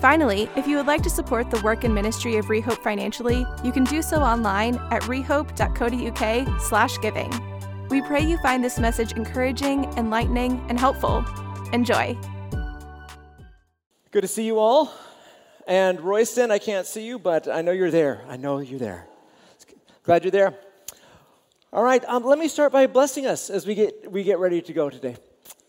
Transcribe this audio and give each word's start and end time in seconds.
Finally, 0.00 0.48
if 0.54 0.68
you 0.68 0.76
would 0.76 0.86
like 0.86 1.02
to 1.02 1.10
support 1.10 1.50
the 1.50 1.60
work 1.62 1.82
and 1.82 1.92
ministry 1.92 2.36
of 2.36 2.48
Re:Hope 2.48 2.80
financially, 2.84 3.44
you 3.64 3.72
can 3.72 3.82
do 3.84 4.00
so 4.00 4.18
online 4.18 4.76
at 4.92 5.02
rehope.co.uk/giving. 5.02 7.88
We 7.88 8.02
pray 8.02 8.20
you 8.20 8.38
find 8.38 8.62
this 8.62 8.78
message 8.78 9.10
encouraging, 9.12 9.84
enlightening, 9.96 10.64
and 10.68 10.78
helpful. 10.78 11.24
Enjoy. 11.72 12.16
Good 14.12 14.20
to 14.20 14.28
see 14.28 14.44
you 14.44 14.60
all. 14.60 14.92
And 15.66 16.00
Royston, 16.00 16.52
I 16.52 16.58
can't 16.58 16.86
see 16.86 17.04
you, 17.04 17.18
but 17.18 17.48
I 17.48 17.62
know 17.62 17.72
you're 17.72 17.90
there. 17.90 18.22
I 18.28 18.36
know 18.36 18.58
you're 18.58 18.78
there. 18.78 19.08
Glad 20.04 20.22
you're 20.22 20.30
there. 20.30 20.54
All 21.72 21.82
right, 21.82 22.04
um, 22.06 22.22
let 22.24 22.38
me 22.38 22.46
start 22.48 22.72
by 22.72 22.86
blessing 22.86 23.26
us 23.26 23.50
as 23.50 23.66
we 23.66 23.74
get, 23.74 24.10
we 24.10 24.22
get 24.22 24.38
ready 24.38 24.62
to 24.62 24.72
go 24.72 24.88
today. 24.88 25.16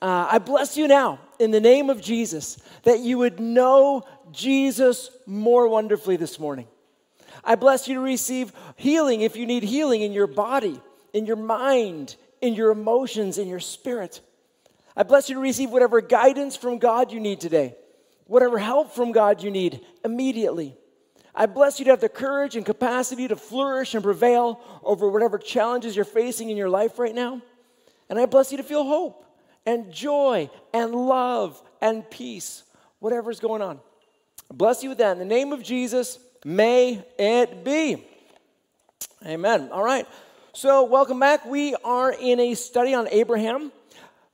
Uh, 0.02 0.30
I 0.31 0.39
bless 0.39 0.77
you 0.77 0.88
now 0.88 1.19
in 1.39 1.52
the 1.52 1.59
name 1.59 1.89
of 1.89 2.02
Jesus 2.02 2.57
that 2.83 2.99
you 2.99 3.17
would 3.17 3.41
know 3.41 4.05
Jesus 4.31 5.09
more 5.25 5.67
wonderfully 5.67 6.17
this 6.17 6.39
morning. 6.39 6.67
I 7.43 7.55
bless 7.55 7.88
you 7.88 7.95
to 7.95 8.01
receive 8.01 8.52
healing 8.75 9.21
if 9.21 9.35
you 9.35 9.45
need 9.45 9.63
healing 9.63 10.02
in 10.02 10.11
your 10.11 10.27
body, 10.27 10.81
in 11.13 11.25
your 11.25 11.35
mind, 11.35 12.16
in 12.41 12.53
your 12.53 12.72
emotions, 12.72 13.38
in 13.38 13.47
your 13.47 13.59
spirit. 13.59 14.22
I 14.95 15.03
bless 15.03 15.30
you 15.30 15.35
to 15.35 15.41
receive 15.41 15.69
whatever 15.69 16.02
guidance 16.02 16.55
from 16.55 16.77
God 16.77 17.11
you 17.11 17.19
need 17.19 17.39
today, 17.39 17.75
whatever 18.25 18.57
help 18.57 18.94
from 18.94 19.11
God 19.11 19.41
you 19.41 19.52
need 19.52 19.81
immediately. 20.03 20.75
I 21.33 21.45
bless 21.45 21.80
you 21.80 21.85
to 21.85 21.91
have 21.91 22.02
the 22.02 22.09
courage 22.09 22.55
and 22.55 22.66
capacity 22.66 23.27
to 23.27 23.35
flourish 23.35 23.94
and 23.94 24.03
prevail 24.03 24.59
over 24.83 25.09
whatever 25.09 25.38
challenges 25.38 25.95
you're 25.95 26.05
facing 26.05 26.50
in 26.50 26.57
your 26.57 26.69
life 26.69 27.00
right 27.00 27.16
now. 27.16 27.41
And 28.09 28.19
I 28.19 28.25
bless 28.25 28.52
you 28.52 28.57
to 28.57 28.63
feel 28.63 28.83
hope 28.83 29.25
and 29.66 29.91
joy 29.91 30.50
and 30.73 30.94
love 30.94 31.61
and 31.80 32.09
peace, 32.09 32.63
whatever's 33.00 33.39
going 33.39 33.61
on. 33.61 33.80
Bless 34.52 34.81
you 34.81 34.89
with 34.89 34.97
that. 34.97 35.11
In 35.11 35.19
the 35.19 35.25
name 35.25 35.53
of 35.53 35.61
Jesus, 35.61 36.17
may 36.44 37.05
it 37.19 37.64
be. 37.64 38.03
Amen. 39.23 39.69
All 39.72 39.83
right. 39.83 40.08
So, 40.53 40.86
welcome 40.86 41.19
back. 41.19 41.45
We 41.45 41.75
are 41.83 42.11
in 42.11 42.39
a 42.39 42.56
study 42.56 42.95
on 42.95 43.08
Abraham, 43.09 43.72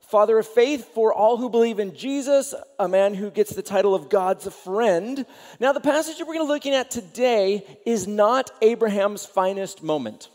father 0.00 0.38
of 0.38 0.46
faith 0.46 0.94
for 0.94 1.12
all 1.12 1.36
who 1.36 1.50
believe 1.50 1.78
in 1.78 1.94
Jesus, 1.94 2.54
a 2.78 2.88
man 2.88 3.12
who 3.12 3.30
gets 3.30 3.54
the 3.54 3.62
title 3.62 3.94
of 3.94 4.08
God's 4.08 4.50
friend. 4.64 5.26
Now, 5.60 5.72
the 5.72 5.80
passage 5.80 6.16
that 6.16 6.26
we're 6.26 6.34
going 6.34 6.46
to 6.46 6.50
be 6.50 6.54
looking 6.54 6.74
at 6.74 6.90
today 6.90 7.66
is 7.84 8.08
not 8.08 8.50
Abraham's 8.62 9.26
finest 9.26 9.82
moment. 9.82 10.30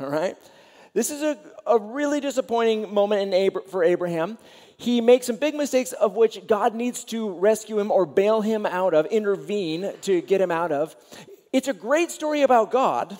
All 0.00 0.08
right. 0.08 0.38
This 0.94 1.10
is 1.10 1.20
a, 1.20 1.38
a 1.66 1.78
really 1.78 2.20
disappointing 2.20 2.94
moment 2.94 3.34
in 3.34 3.50
for 3.68 3.84
Abraham 3.84 4.38
he 4.78 5.00
makes 5.00 5.26
some 5.26 5.36
big 5.36 5.56
mistakes 5.56 5.92
of 5.92 6.14
which 6.14 6.46
God 6.46 6.72
needs 6.72 7.02
to 7.06 7.32
rescue 7.32 7.80
him 7.80 7.90
or 7.90 8.06
bail 8.06 8.40
him 8.40 8.64
out 8.64 8.94
of, 8.94 9.06
intervene 9.06 9.92
to 10.02 10.22
get 10.22 10.40
him 10.40 10.52
out 10.52 10.70
of. 10.70 10.94
It's 11.52 11.66
a 11.66 11.72
great 11.72 12.12
story 12.12 12.42
about 12.42 12.70
God. 12.70 13.18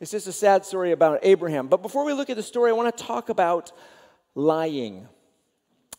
It's 0.00 0.10
just 0.10 0.26
a 0.26 0.32
sad 0.32 0.64
story 0.64 0.90
about 0.90 1.20
Abraham. 1.22 1.68
But 1.68 1.80
before 1.80 2.04
we 2.04 2.12
look 2.12 2.28
at 2.28 2.36
the 2.36 2.42
story, 2.42 2.70
I 2.70 2.72
want 2.72 2.96
to 2.96 3.04
talk 3.04 3.28
about 3.28 3.70
lying. 4.34 5.06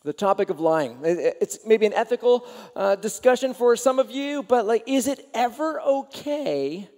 The 0.04 0.12
topic 0.12 0.50
of 0.50 0.60
lying. 0.60 0.98
It's 1.04 1.60
maybe 1.64 1.86
an 1.86 1.94
ethical 1.94 2.46
uh, 2.76 2.96
discussion 2.96 3.54
for 3.54 3.76
some 3.76 3.98
of 3.98 4.10
you, 4.10 4.42
but 4.42 4.66
like, 4.66 4.82
is 4.86 5.06
it 5.06 5.26
ever 5.32 5.80
okay 5.80 6.90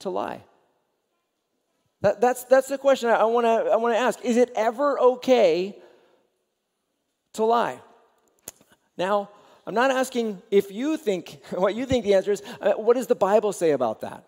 to 0.00 0.10
lie? 0.10 0.44
That, 2.02 2.20
that's, 2.20 2.44
that's 2.44 2.68
the 2.68 2.78
question 2.78 3.08
I 3.08 3.24
want 3.24 3.46
to 3.46 3.72
I 3.72 3.76
wanna 3.76 3.96
ask. 3.96 4.22
Is 4.22 4.36
it 4.36 4.52
ever 4.54 5.00
okay 5.00 5.78
to 7.36 7.44
lie. 7.44 7.80
Now, 8.96 9.30
I'm 9.66 9.74
not 9.74 9.90
asking 9.90 10.42
if 10.50 10.70
you 10.70 10.96
think 10.96 11.40
what 11.50 11.74
you 11.74 11.86
think 11.86 12.04
the 12.04 12.14
answer 12.14 12.32
is. 12.32 12.42
Uh, 12.60 12.72
what 12.72 12.94
does 12.94 13.06
the 13.06 13.14
Bible 13.14 13.52
say 13.52 13.72
about 13.72 14.00
that? 14.02 14.24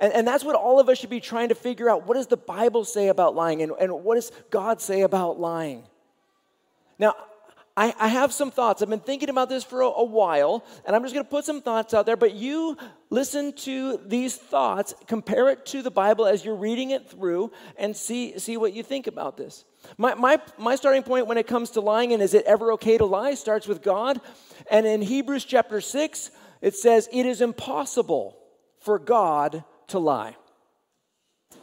And, 0.00 0.12
and 0.12 0.28
that's 0.28 0.44
what 0.44 0.54
all 0.54 0.78
of 0.78 0.88
us 0.88 0.98
should 0.98 1.10
be 1.10 1.20
trying 1.20 1.48
to 1.48 1.54
figure 1.54 1.90
out. 1.90 2.06
What 2.06 2.14
does 2.14 2.28
the 2.28 2.36
Bible 2.36 2.84
say 2.84 3.08
about 3.08 3.34
lying? 3.34 3.62
And, 3.62 3.72
and 3.80 4.04
what 4.04 4.14
does 4.14 4.30
God 4.50 4.80
say 4.80 5.02
about 5.02 5.40
lying? 5.40 5.84
Now, 6.98 7.14
I, 7.78 7.94
I 7.96 8.08
have 8.08 8.32
some 8.32 8.50
thoughts. 8.50 8.82
I've 8.82 8.90
been 8.90 8.98
thinking 8.98 9.28
about 9.28 9.48
this 9.48 9.62
for 9.62 9.82
a, 9.82 9.86
a 9.86 10.04
while, 10.04 10.64
and 10.84 10.96
I'm 10.96 11.02
just 11.02 11.14
going 11.14 11.24
to 11.24 11.30
put 11.30 11.44
some 11.44 11.62
thoughts 11.62 11.94
out 11.94 12.06
there. 12.06 12.16
But 12.16 12.34
you 12.34 12.76
listen 13.08 13.52
to 13.52 14.00
these 14.04 14.34
thoughts, 14.34 14.94
compare 15.06 15.48
it 15.50 15.64
to 15.66 15.82
the 15.82 15.90
Bible 15.92 16.26
as 16.26 16.44
you're 16.44 16.56
reading 16.56 16.90
it 16.90 17.08
through, 17.08 17.52
and 17.76 17.96
see, 17.96 18.36
see 18.40 18.56
what 18.56 18.72
you 18.72 18.82
think 18.82 19.06
about 19.06 19.36
this. 19.36 19.64
My, 19.96 20.14
my, 20.14 20.40
my 20.58 20.74
starting 20.74 21.04
point 21.04 21.28
when 21.28 21.38
it 21.38 21.46
comes 21.46 21.70
to 21.70 21.80
lying 21.80 22.12
and 22.12 22.20
is 22.20 22.34
it 22.34 22.44
ever 22.46 22.72
okay 22.72 22.98
to 22.98 23.04
lie 23.04 23.34
starts 23.34 23.68
with 23.68 23.80
God. 23.80 24.20
And 24.68 24.84
in 24.84 25.00
Hebrews 25.00 25.44
chapter 25.44 25.80
6, 25.80 26.32
it 26.60 26.74
says, 26.74 27.08
It 27.12 27.26
is 27.26 27.40
impossible 27.40 28.36
for 28.80 28.98
God 28.98 29.62
to 29.86 30.00
lie. 30.00 30.34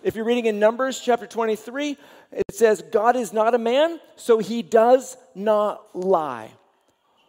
If 0.05 0.15
you're 0.15 0.23
reading 0.23 0.45
in 0.45 0.59
Numbers 0.59 0.99
chapter 0.99 1.25
23, 1.25 1.97
it 2.31 2.53
says, 2.53 2.83
God 2.91 3.15
is 3.15 3.33
not 3.33 3.55
a 3.55 3.57
man, 3.57 3.99
so 4.15 4.37
he 4.37 4.61
does 4.61 5.17
not 5.33 5.95
lie. 5.95 6.51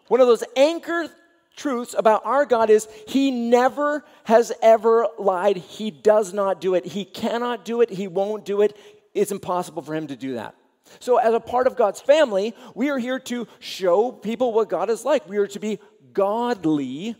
One 0.08 0.20
of 0.20 0.26
those 0.26 0.44
anchor 0.54 1.08
truths 1.56 1.94
about 1.96 2.26
our 2.26 2.44
God 2.44 2.68
is 2.68 2.86
he 3.08 3.30
never 3.30 4.04
has 4.24 4.52
ever 4.60 5.08
lied. 5.18 5.56
He 5.56 5.90
does 5.90 6.34
not 6.34 6.60
do 6.60 6.74
it. 6.74 6.84
He 6.84 7.06
cannot 7.06 7.64
do 7.64 7.80
it. 7.80 7.88
He 7.88 8.08
won't 8.08 8.44
do 8.44 8.60
it. 8.60 8.76
It's 9.14 9.32
impossible 9.32 9.80
for 9.80 9.94
him 9.94 10.08
to 10.08 10.16
do 10.16 10.34
that. 10.34 10.54
So, 11.00 11.16
as 11.16 11.32
a 11.32 11.40
part 11.40 11.66
of 11.66 11.76
God's 11.76 12.02
family, 12.02 12.54
we 12.74 12.90
are 12.90 12.98
here 12.98 13.18
to 13.20 13.48
show 13.58 14.12
people 14.12 14.52
what 14.52 14.68
God 14.68 14.90
is 14.90 15.02
like. 15.02 15.26
We 15.26 15.38
are 15.38 15.46
to 15.46 15.58
be 15.58 15.78
godly. 16.12 17.16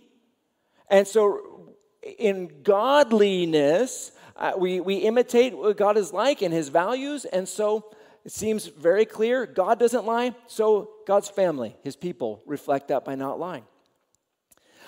And 0.91 1.09
so, 1.09 1.73
in 2.19 2.63
godliness, 2.63 4.13
uh, 4.39 4.53
we, 4.57 4.81
we 4.81 4.97
imitate 4.97 5.57
what 5.57 5.77
God 5.77 5.97
is 5.97 6.13
like 6.13 6.43
and 6.43 6.53
his 6.53 6.69
values. 6.69 7.25
And 7.25 7.49
so 7.49 7.87
it 8.25 8.33
seems 8.33 8.67
very 8.67 9.05
clear 9.05 9.47
God 9.47 9.79
doesn't 9.79 10.05
lie, 10.05 10.35
so 10.47 10.91
God's 11.07 11.29
family, 11.29 11.77
his 11.83 11.97
people, 11.97 12.43
reflect 12.47 12.89
that 12.89 13.05
by 13.05 13.15
not 13.15 13.39
lying. 13.39 13.65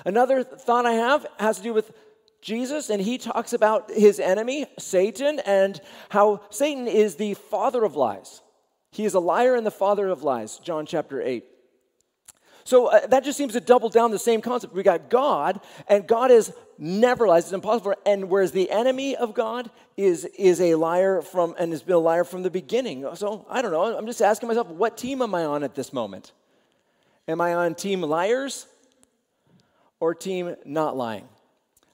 Another 0.05 0.43
thought 0.43 0.87
I 0.87 0.93
have 0.93 1.27
has 1.39 1.59
to 1.59 1.63
do 1.63 1.73
with 1.73 1.93
Jesus, 2.41 2.89
and 2.91 3.03
he 3.03 3.19
talks 3.19 3.53
about 3.53 3.91
his 3.91 4.21
enemy, 4.21 4.67
Satan, 4.79 5.41
and 5.45 5.81
how 6.09 6.41
Satan 6.51 6.87
is 6.87 7.17
the 7.17 7.35
father 7.35 7.85
of 7.85 7.97
lies. 7.97 8.43
He 8.91 9.05
is 9.05 9.15
a 9.15 9.21
liar 9.21 9.55
and 9.55 9.67
the 9.67 9.71
father 9.71 10.09
of 10.09 10.23
lies, 10.23 10.59
John 10.59 10.87
chapter 10.87 11.21
8. 11.21 11.45
So 12.65 12.87
uh, 12.87 13.07
that 13.07 13.25
just 13.25 13.39
seems 13.39 13.55
to 13.55 13.61
double 13.61 13.89
down 13.89 14.11
the 14.11 14.19
same 14.19 14.41
concept. 14.41 14.75
We 14.75 14.83
got 14.83 15.11
God, 15.11 15.61
and 15.89 16.07
God 16.07 16.31
is 16.31 16.53
never 16.79 17.27
lies. 17.27 17.45
It's 17.45 17.53
impossible. 17.53 17.95
And 18.07 18.31
whereas 18.31 18.53
the 18.53 18.71
enemy 18.71 19.17
of 19.17 19.35
God 19.35 19.71
is, 19.97 20.25
is 20.25 20.61
a 20.61 20.77
liar 20.77 21.21
from 21.21 21.55
and 21.59 21.73
has 21.73 21.83
been 21.83 21.97
a 21.97 21.99
liar 21.99 22.25
from 22.25 22.43
the 22.43 22.51
beginning. 22.51 23.05
So 23.15 23.45
I 23.51 23.61
don't 23.61 23.73
know. 23.73 23.97
I'm 23.97 24.07
just 24.07 24.23
asking 24.23 24.49
myself, 24.49 24.69
what 24.69 24.97
team 24.97 25.21
am 25.21 25.35
I 25.35 25.45
on 25.45 25.65
at 25.65 25.75
this 25.75 25.93
moment? 25.93 26.33
Am 27.27 27.41
I 27.41 27.55
on 27.55 27.75
team 27.75 28.01
liars 28.01 28.67
or 30.01 30.15
team 30.15 30.55
not 30.65 30.97
lying? 30.97 31.29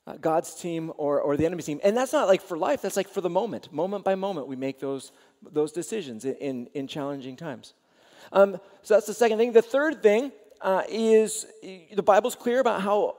Uh, 0.07 0.17
God's 0.21 0.55
team 0.55 0.93
or, 0.99 1.21
or 1.21 1.37
the 1.37 1.47
enemy's 1.47 1.65
team. 1.65 1.81
And 1.83 1.97
that's 1.97 2.13
not 2.13 2.29
like 2.29 2.43
for 2.43 2.59
life, 2.59 2.83
that's 2.83 2.97
like 2.97 3.09
for 3.09 3.23
the 3.23 3.31
moment. 3.31 3.73
Moment 3.73 4.05
by 4.05 4.15
moment, 4.15 4.47
we 4.47 4.55
make 4.55 4.79
those, 4.79 5.13
those 5.51 5.73
decisions 5.73 6.27
in, 6.27 6.35
in, 6.35 6.67
in 6.75 6.87
challenging 6.87 7.37
times. 7.37 7.73
Um, 8.31 8.59
so 8.83 8.95
that's 8.95 9.07
the 9.07 9.15
second 9.15 9.39
thing. 9.39 9.53
The 9.53 9.63
third 9.63 10.03
thing 10.03 10.31
uh, 10.61 10.83
is 10.89 11.47
the 11.63 12.03
Bible's 12.03 12.35
clear 12.35 12.61
about 12.61 12.83
how 12.83 13.17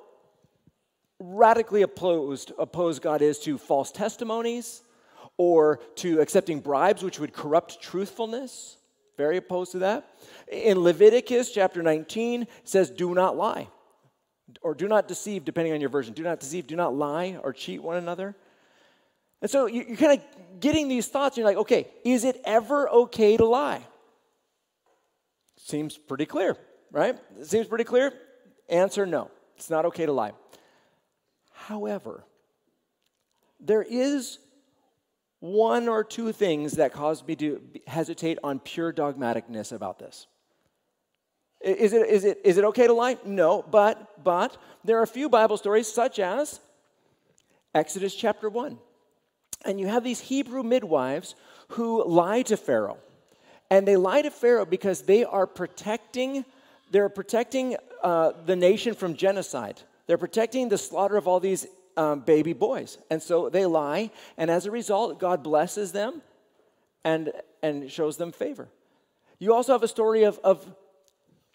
radically 1.19 1.81
opposed, 1.81 2.51
opposed 2.57 3.01
God 3.01 3.21
is 3.21 3.39
to 3.39 3.57
false 3.57 3.91
testimonies 3.91 4.81
or 5.37 5.79
to 5.95 6.19
accepting 6.19 6.59
bribes, 6.59 7.03
which 7.03 7.19
would 7.19 7.33
corrupt 7.33 7.81
truthfulness. 7.81 8.77
Very 9.17 9.37
opposed 9.37 9.71
to 9.73 9.79
that. 9.79 10.07
In 10.51 10.79
Leviticus 10.79 11.51
chapter 11.51 11.81
19, 11.81 12.43
it 12.43 12.49
says, 12.63 12.89
Do 12.89 13.13
not 13.13 13.37
lie. 13.37 13.67
Or 14.61 14.75
do 14.75 14.87
not 14.87 15.07
deceive, 15.07 15.43
depending 15.43 15.73
on 15.73 15.81
your 15.81 15.89
version. 15.89 16.13
Do 16.13 16.23
not 16.23 16.39
deceive, 16.39 16.67
do 16.67 16.75
not 16.75 16.93
lie 16.93 17.39
or 17.43 17.51
cheat 17.51 17.81
one 17.81 17.97
another. 17.97 18.35
And 19.41 19.49
so 19.49 19.65
you're 19.65 19.97
kind 19.97 20.19
of 20.19 20.59
getting 20.59 20.87
these 20.87 21.07
thoughts, 21.07 21.35
and 21.35 21.43
you're 21.43 21.49
like, 21.49 21.57
okay, 21.57 21.87
is 22.03 22.23
it 22.23 22.39
ever 22.45 22.89
okay 22.89 23.37
to 23.37 23.45
lie? 23.45 23.81
Seems 25.57 25.97
pretty 25.97 26.25
clear 26.25 26.57
right? 26.95 27.17
Seems 27.43 27.67
pretty 27.67 27.83
clear. 27.83 28.13
Answer 28.69 29.05
no. 29.05 29.29
It's 29.57 29.69
not 29.69 29.85
okay 29.85 30.05
to 30.05 30.13
lie. 30.13 30.31
However, 31.67 32.23
there 33.59 33.81
is 33.81 34.37
one 35.39 35.87
or 35.87 36.03
two 36.03 36.31
things 36.31 36.73
that 36.73 36.93
cause 36.93 37.25
me 37.25 37.35
to 37.37 37.59
hesitate 37.87 38.37
on 38.43 38.59
pure 38.59 38.93
dogmaticness 38.93 39.71
about 39.71 39.97
this. 39.97 40.27
Is 41.61 41.93
it, 41.93 42.07
is 42.07 42.23
it, 42.23 42.39
is 42.43 42.59
it 42.59 42.65
okay 42.65 42.85
to 42.85 42.93
lie? 42.93 43.17
No, 43.25 43.63
but, 43.63 44.23
but 44.23 44.57
there 44.83 44.99
are 44.99 45.01
a 45.01 45.07
few 45.07 45.27
Bible 45.27 45.57
stories, 45.57 45.91
such 45.91 46.19
as 46.19 46.59
Exodus 47.73 48.13
chapter 48.13 48.47
1. 48.47 48.77
And 49.65 49.79
you 49.79 49.87
have 49.87 50.03
these 50.03 50.19
Hebrew 50.19 50.61
midwives 50.61 51.33
who 51.69 52.05
lie 52.07 52.43
to 52.43 52.57
Pharaoh. 52.57 52.99
And 53.71 53.87
they 53.87 53.97
lie 53.97 54.21
to 54.21 54.29
Pharaoh 54.29 54.65
because 54.65 55.01
they 55.01 55.23
are 55.23 55.47
protecting, 55.47 56.45
they're 56.91 57.09
protecting 57.09 57.75
uh, 58.03 58.33
the 58.45 58.55
nation 58.55 58.93
from 58.93 59.15
genocide. 59.15 59.81
They're 60.07 60.17
protecting 60.17 60.69
the 60.69 60.77
slaughter 60.77 61.17
of 61.17 61.27
all 61.27 61.39
these 61.39 61.65
um, 61.97 62.21
baby 62.21 62.53
boys. 62.53 62.97
And 63.09 63.21
so 63.21 63.49
they 63.49 63.65
lie, 63.65 64.11
and 64.37 64.51
as 64.51 64.65
a 64.65 64.71
result, 64.71 65.19
God 65.19 65.43
blesses 65.43 65.91
them 65.91 66.21
and, 67.03 67.31
and 67.63 67.91
shows 67.91 68.17
them 68.17 68.31
favor. 68.31 68.67
You 69.39 69.53
also 69.53 69.73
have 69.73 69.83
a 69.83 69.87
story 69.87 70.23
of, 70.23 70.39
of 70.43 70.65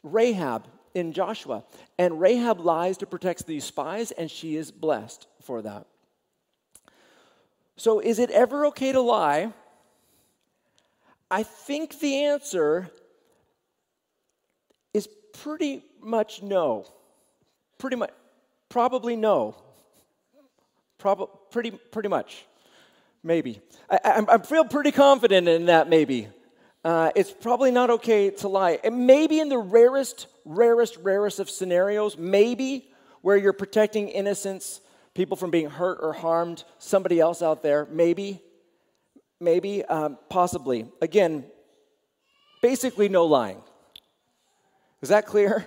Rahab 0.03 0.67
in 0.95 1.13
Joshua, 1.13 1.65
and 1.99 2.21
Rahab 2.21 2.61
lies 2.61 2.99
to 2.99 3.07
protect 3.07 3.47
these 3.47 3.65
spies, 3.65 4.11
and 4.11 4.31
she 4.31 4.57
is 4.57 4.71
blessed 4.71 5.27
for 5.43 5.63
that. 5.63 5.87
So, 7.77 8.01
is 8.01 8.19
it 8.19 8.31
ever 8.31 8.67
okay 8.67 8.93
to 8.93 9.01
lie? 9.01 9.53
I 11.31 11.45
think 11.45 12.01
the 12.01 12.25
answer 12.25 12.91
is 14.93 15.09
pretty 15.33 15.85
much 16.03 16.43
no. 16.43 16.87
Pretty 17.79 17.97
much, 17.97 18.11
probably 18.71 19.17
no. 19.17 19.57
Probably, 20.97 21.29
pretty, 21.51 21.71
pretty 21.71 22.09
much. 22.09 22.47
Maybe. 23.23 23.61
I, 23.91 23.99
I, 24.05 24.35
I 24.35 24.39
feel 24.39 24.65
pretty 24.65 24.93
confident 24.93 25.47
in 25.49 25.67
that, 25.67 25.89
maybe. 25.89 26.29
Uh, 26.83 27.11
it's 27.15 27.31
probably 27.31 27.71
not 27.71 27.91
okay 27.91 28.31
to 28.31 28.49
lie. 28.49 28.79
And 28.83 29.07
maybe 29.07 29.41
in 29.41 29.51
the 29.51 29.59
rarest, 29.59 30.27
rarest, 30.47 30.97
rarest 31.03 31.39
of 31.39 31.51
scenarios, 31.51 32.17
maybe 32.17 32.89
where 33.21 33.37
you're 33.37 33.53
protecting 33.53 34.09
innocence, 34.09 34.81
people 35.15 35.37
from 35.37 35.51
being 35.51 35.69
hurt 35.69 35.99
or 36.01 36.15
harmed, 36.15 36.65
somebody 36.79 37.21
else 37.21 37.43
out 37.43 37.63
there, 37.63 37.87
maybe, 37.91 38.41
maybe, 39.41 39.85
um, 39.85 40.17
possibly. 40.31 40.87
Again, 41.03 41.45
basically 42.63 43.11
no 43.11 43.27
lying. 43.27 43.61
Is 45.03 45.11
that 45.11 45.27
clear? 45.27 45.67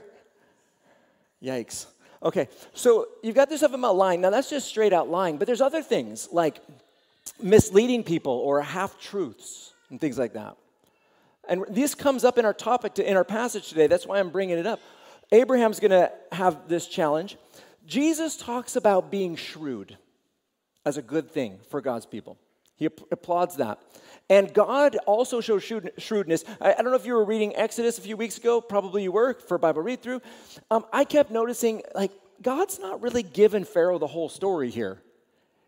Yikes. 1.44 1.86
Okay, 2.24 2.48
so 2.74 3.08
you've 3.22 3.36
got 3.36 3.50
this 3.50 3.60
stuff 3.60 3.74
about 3.74 3.98
lying. 3.98 4.22
Now, 4.22 4.30
that's 4.30 4.50
just 4.50 4.68
straight 4.68 4.94
out 4.94 5.10
lying, 5.10 5.38
but 5.38 5.46
there's 5.46 5.62
other 5.62 5.84
things 5.84 6.30
like 6.32 6.62
misleading 7.42 8.04
people 8.04 8.34
or 8.34 8.62
half 8.62 9.00
truths 9.00 9.74
and 9.90 10.00
things 10.00 10.18
like 10.18 10.34
that. 10.34 10.56
And 11.50 11.66
this 11.70 11.94
comes 11.94 12.24
up 12.24 12.38
in 12.38 12.46
our 12.46 12.54
topic, 12.54 12.94
to, 12.96 13.10
in 13.10 13.18
our 13.18 13.26
passage 13.26 13.68
today. 13.68 13.88
That's 13.88 14.08
why 14.08 14.20
I'm 14.20 14.30
bringing 14.30 14.58
it 14.58 14.66
up. 14.66 14.80
Abraham's 15.34 15.82
going 15.82 15.92
to 15.92 16.12
have 16.32 16.70
this 16.70 16.88
challenge. 16.88 17.38
Jesus 17.86 18.38
talks 18.38 18.78
about 18.78 19.12
being 19.12 19.36
shrewd 19.36 19.98
as 20.86 20.96
a 20.96 21.02
good 21.02 21.30
thing 21.30 21.60
for 21.70 21.82
God's 21.82 22.06
people. 22.06 22.38
He 22.76 22.86
applauds 22.86 23.58
that. 23.58 23.80
And 24.30 24.54
God 24.54 24.98
also 25.06 25.42
shows 25.42 25.64
shrewdness. 25.98 26.46
I, 26.62 26.74
don't 26.74 26.86
know 26.86 26.96
if 26.96 27.06
you 27.06 27.14
were 27.14 27.26
reading 27.26 27.56
Exodus 27.56 27.98
a 27.98 28.02
few 28.02 28.18
weeks 28.18 28.38
ago, 28.38 28.62
probably 28.62 29.04
you 29.04 29.12
were 29.12 29.34
for 29.34 29.58
Bible 29.58 29.82
read 29.82 30.02
through. 30.02 30.22
Um, 30.72 30.86
I 30.94 31.04
kept 31.04 31.30
noticing, 31.30 31.84
like, 31.94 32.12
God's 32.42 32.80
not 32.80 33.02
really 33.02 33.24
giving 33.24 33.64
Pharaoh 33.64 34.00
the 34.00 34.08
whole 34.08 34.30
story 34.30 34.70
here. 34.70 35.02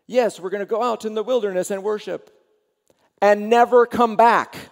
Yes, 0.06 0.40
we're 0.40 0.50
going 0.50 0.60
to 0.60 0.66
go 0.66 0.82
out 0.82 1.04
in 1.04 1.14
the 1.14 1.22
wilderness 1.22 1.70
and 1.70 1.82
worship 1.82 2.30
and 3.20 3.50
never 3.50 3.86
come 3.86 4.16
back. 4.16 4.56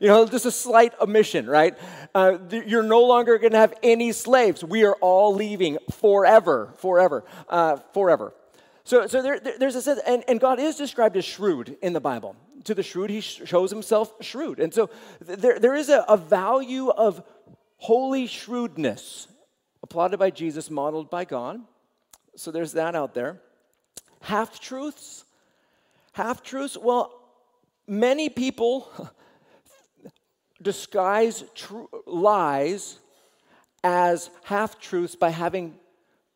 You 0.00 0.08
know, 0.08 0.26
just 0.26 0.46
a 0.46 0.50
slight 0.50 0.94
omission, 1.00 1.46
right? 1.46 1.78
Uh, 2.12 2.38
you're 2.50 2.82
no 2.82 3.04
longer 3.04 3.38
going 3.38 3.52
to 3.52 3.58
have 3.58 3.72
any 3.84 4.10
slaves. 4.10 4.64
We 4.64 4.82
are 4.82 4.94
all 4.94 5.32
leaving 5.32 5.78
forever, 5.92 6.74
forever, 6.78 7.22
uh, 7.48 7.76
forever. 7.94 8.34
So, 8.84 9.06
so 9.06 9.22
there, 9.22 9.38
there's 9.40 9.76
a 9.76 9.82
sense, 9.82 10.00
and, 10.06 10.24
and 10.26 10.40
God 10.40 10.58
is 10.58 10.76
described 10.76 11.16
as 11.16 11.24
shrewd 11.24 11.76
in 11.82 11.92
the 11.92 12.00
Bible. 12.00 12.36
To 12.64 12.74
the 12.74 12.82
shrewd, 12.82 13.10
he 13.10 13.20
shows 13.20 13.70
himself 13.70 14.12
shrewd. 14.20 14.60
And 14.60 14.72
so 14.72 14.90
there, 15.20 15.58
there 15.58 15.74
is 15.74 15.88
a, 15.88 16.04
a 16.08 16.16
value 16.16 16.88
of 16.88 17.22
holy 17.76 18.26
shrewdness 18.26 19.28
applauded 19.82 20.18
by 20.18 20.30
Jesus, 20.30 20.70
modeled 20.70 21.10
by 21.10 21.24
God. 21.24 21.60
So 22.36 22.50
there's 22.50 22.72
that 22.72 22.94
out 22.94 23.14
there. 23.14 23.40
Half 24.20 24.60
truths. 24.60 25.24
Half 26.12 26.42
truths. 26.42 26.76
Well, 26.76 27.12
many 27.86 28.28
people 28.28 28.90
disguise 30.62 31.44
lies 32.06 32.98
as 33.84 34.30
half 34.44 34.80
truths 34.80 35.16
by 35.16 35.30
having 35.30 35.74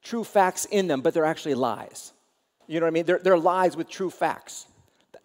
true 0.03 0.25
facts 0.25 0.65
in 0.65 0.87
them, 0.87 1.01
but 1.01 1.15
they're 1.15 1.25
actually 1.25 1.55
lies. 1.55 2.13
You 2.67 2.81
know 2.81 2.87
what 2.87 2.91
I 2.91 2.95
mean? 2.95 3.07
They're, 3.07 3.19
they're 3.19 3.39
lies 3.39 3.77
with 3.77 3.89
true 3.89 4.11
facts. 4.11 4.67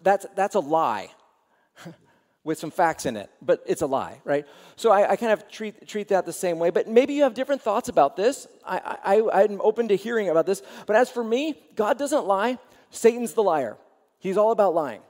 That's, 0.02 0.26
that's 0.36 0.56
a 0.56 0.60
lie 0.60 1.12
with 2.44 2.60
some 2.60 2.72
facts 2.72 3.06
in 3.06 3.18
it, 3.18 3.30
but 3.42 3.64
it's 3.68 3.82
a 3.82 3.88
lie, 3.88 4.22
right? 4.24 4.46
So 4.76 4.92
I, 4.92 5.12
I, 5.12 5.16
kind 5.16 5.32
of 5.32 5.48
treat, 5.50 5.88
treat 5.88 6.08
that 6.10 6.26
the 6.26 6.34
same 6.34 6.60
way. 6.60 6.70
But 6.70 6.88
maybe 6.88 7.14
you 7.14 7.24
have 7.24 7.34
different 7.34 7.62
thoughts 7.62 7.90
about 7.90 8.16
this. 8.16 8.48
I, 8.66 8.98
I, 9.04 9.44
I'm 9.44 9.62
open 9.62 9.88
to 9.90 9.96
hearing 9.96 10.30
about 10.30 10.46
this. 10.46 10.62
But 10.86 10.96
as 10.96 11.10
for 11.10 11.24
me, 11.24 11.60
God 11.76 11.98
doesn't 11.98 12.26
lie, 12.26 12.58
Satan's 12.90 13.34
the 13.34 13.44
liar. 13.44 13.78
He's 14.20 14.38
all 14.38 14.52
about 14.52 14.74
lying. 14.74 15.02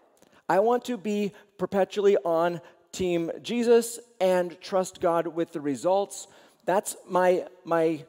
I 0.48 0.60
want 0.60 0.86
to 0.86 0.98
be 0.98 1.34
perpetually 1.58 2.18
on 2.18 2.62
team 2.92 3.32
Jesus 3.42 4.00
and 4.20 4.60
trust 4.62 5.00
God 5.00 5.28
with 5.28 5.54
the 5.54 5.62
results. 5.62 6.28
That's 6.66 6.96
my, 7.08 7.48
my 7.64 8.06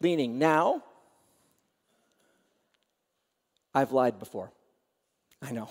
leaning. 0.00 0.38
Now, 0.38 0.82
I've 3.74 3.92
lied 3.92 4.18
before. 4.18 4.52
I 5.40 5.52
know. 5.52 5.68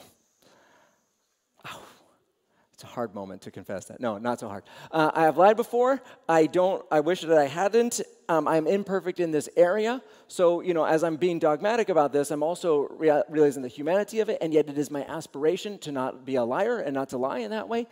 It's 2.81 2.89
a 2.89 2.95
hard 2.95 3.13
moment 3.13 3.43
to 3.43 3.51
confess 3.51 3.85
that. 3.85 3.99
No, 3.99 4.17
not 4.17 4.39
so 4.39 4.47
hard. 4.47 4.63
Uh, 4.89 5.11
I 5.13 5.25
have 5.25 5.37
lied 5.37 5.55
before. 5.55 6.01
I 6.27 6.47
don't. 6.47 6.83
I 6.89 7.01
wish 7.01 7.21
that 7.21 7.37
I 7.37 7.45
hadn't. 7.45 8.01
Um, 8.27 8.47
I'm 8.47 8.65
imperfect 8.65 9.19
in 9.19 9.29
this 9.29 9.47
area. 9.55 10.01
So 10.27 10.61
you 10.61 10.73
know, 10.73 10.83
as 10.83 11.03
I'm 11.03 11.15
being 11.15 11.37
dogmatic 11.37 11.89
about 11.89 12.11
this, 12.11 12.31
I'm 12.31 12.41
also 12.41 12.87
rea- 12.89 13.21
realizing 13.29 13.61
the 13.61 13.67
humanity 13.67 14.19
of 14.19 14.29
it, 14.29 14.39
and 14.41 14.51
yet 14.51 14.67
it 14.67 14.79
is 14.79 14.89
my 14.89 15.05
aspiration 15.05 15.77
to 15.77 15.91
not 15.91 16.25
be 16.25 16.37
a 16.37 16.43
liar 16.43 16.79
and 16.79 16.95
not 16.95 17.09
to 17.09 17.19
lie 17.19 17.37
in 17.37 17.51
that 17.51 17.69
way. 17.69 17.85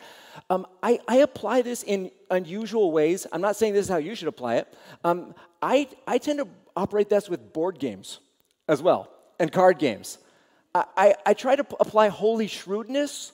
Um, 0.49 0.65
I, 0.81 0.97
I, 1.07 1.17
apply 1.17 1.61
this 1.61 1.83
in 1.83 2.09
unusual 2.31 2.91
ways. 2.91 3.27
I'm 3.31 3.41
not 3.41 3.57
saying 3.57 3.73
this 3.73 3.85
is 3.85 3.91
how 3.91 3.97
you 3.97 4.15
should 4.15 4.27
apply 4.27 4.55
it. 4.55 4.73
Um, 5.03 5.35
I 5.61 5.87
I 6.07 6.17
tend 6.17 6.39
to 6.39 6.47
operate 6.75 7.09
this 7.09 7.29
with 7.29 7.53
board 7.53 7.77
games 7.77 8.21
as 8.67 8.81
well 8.81 9.07
and 9.39 9.51
card 9.51 9.79
games. 9.79 10.17
I, 10.75 10.85
I, 10.95 11.15
I 11.27 11.33
try 11.33 11.55
to 11.55 11.65
apply 11.79 12.09
holy 12.09 12.47
shrewdness 12.47 13.31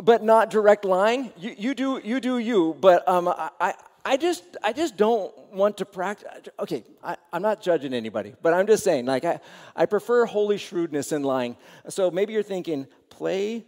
but 0.00 0.22
not 0.22 0.50
direct 0.50 0.84
lying. 0.84 1.32
You, 1.36 1.54
you 1.58 1.74
do 1.74 2.00
you 2.02 2.20
do 2.20 2.38
you, 2.38 2.76
but 2.80 3.06
um, 3.08 3.28
I, 3.28 3.74
I 4.04 4.16
just 4.16 4.44
I 4.62 4.72
just 4.72 4.96
don't 4.96 5.36
want 5.52 5.78
to 5.78 5.84
practice. 5.84 6.48
Okay, 6.58 6.84
I, 7.02 7.16
am 7.32 7.42
not 7.42 7.62
judging 7.62 7.92
anybody, 7.92 8.34
but 8.42 8.54
I'm 8.54 8.66
just 8.66 8.84
saying 8.84 9.06
like 9.06 9.24
I, 9.24 9.40
I 9.74 9.86
prefer 9.86 10.24
holy 10.24 10.58
shrewdness 10.58 11.12
in 11.12 11.22
lying. 11.22 11.56
So 11.88 12.10
maybe 12.10 12.32
you're 12.32 12.42
thinking 12.42 12.86
play 13.10 13.64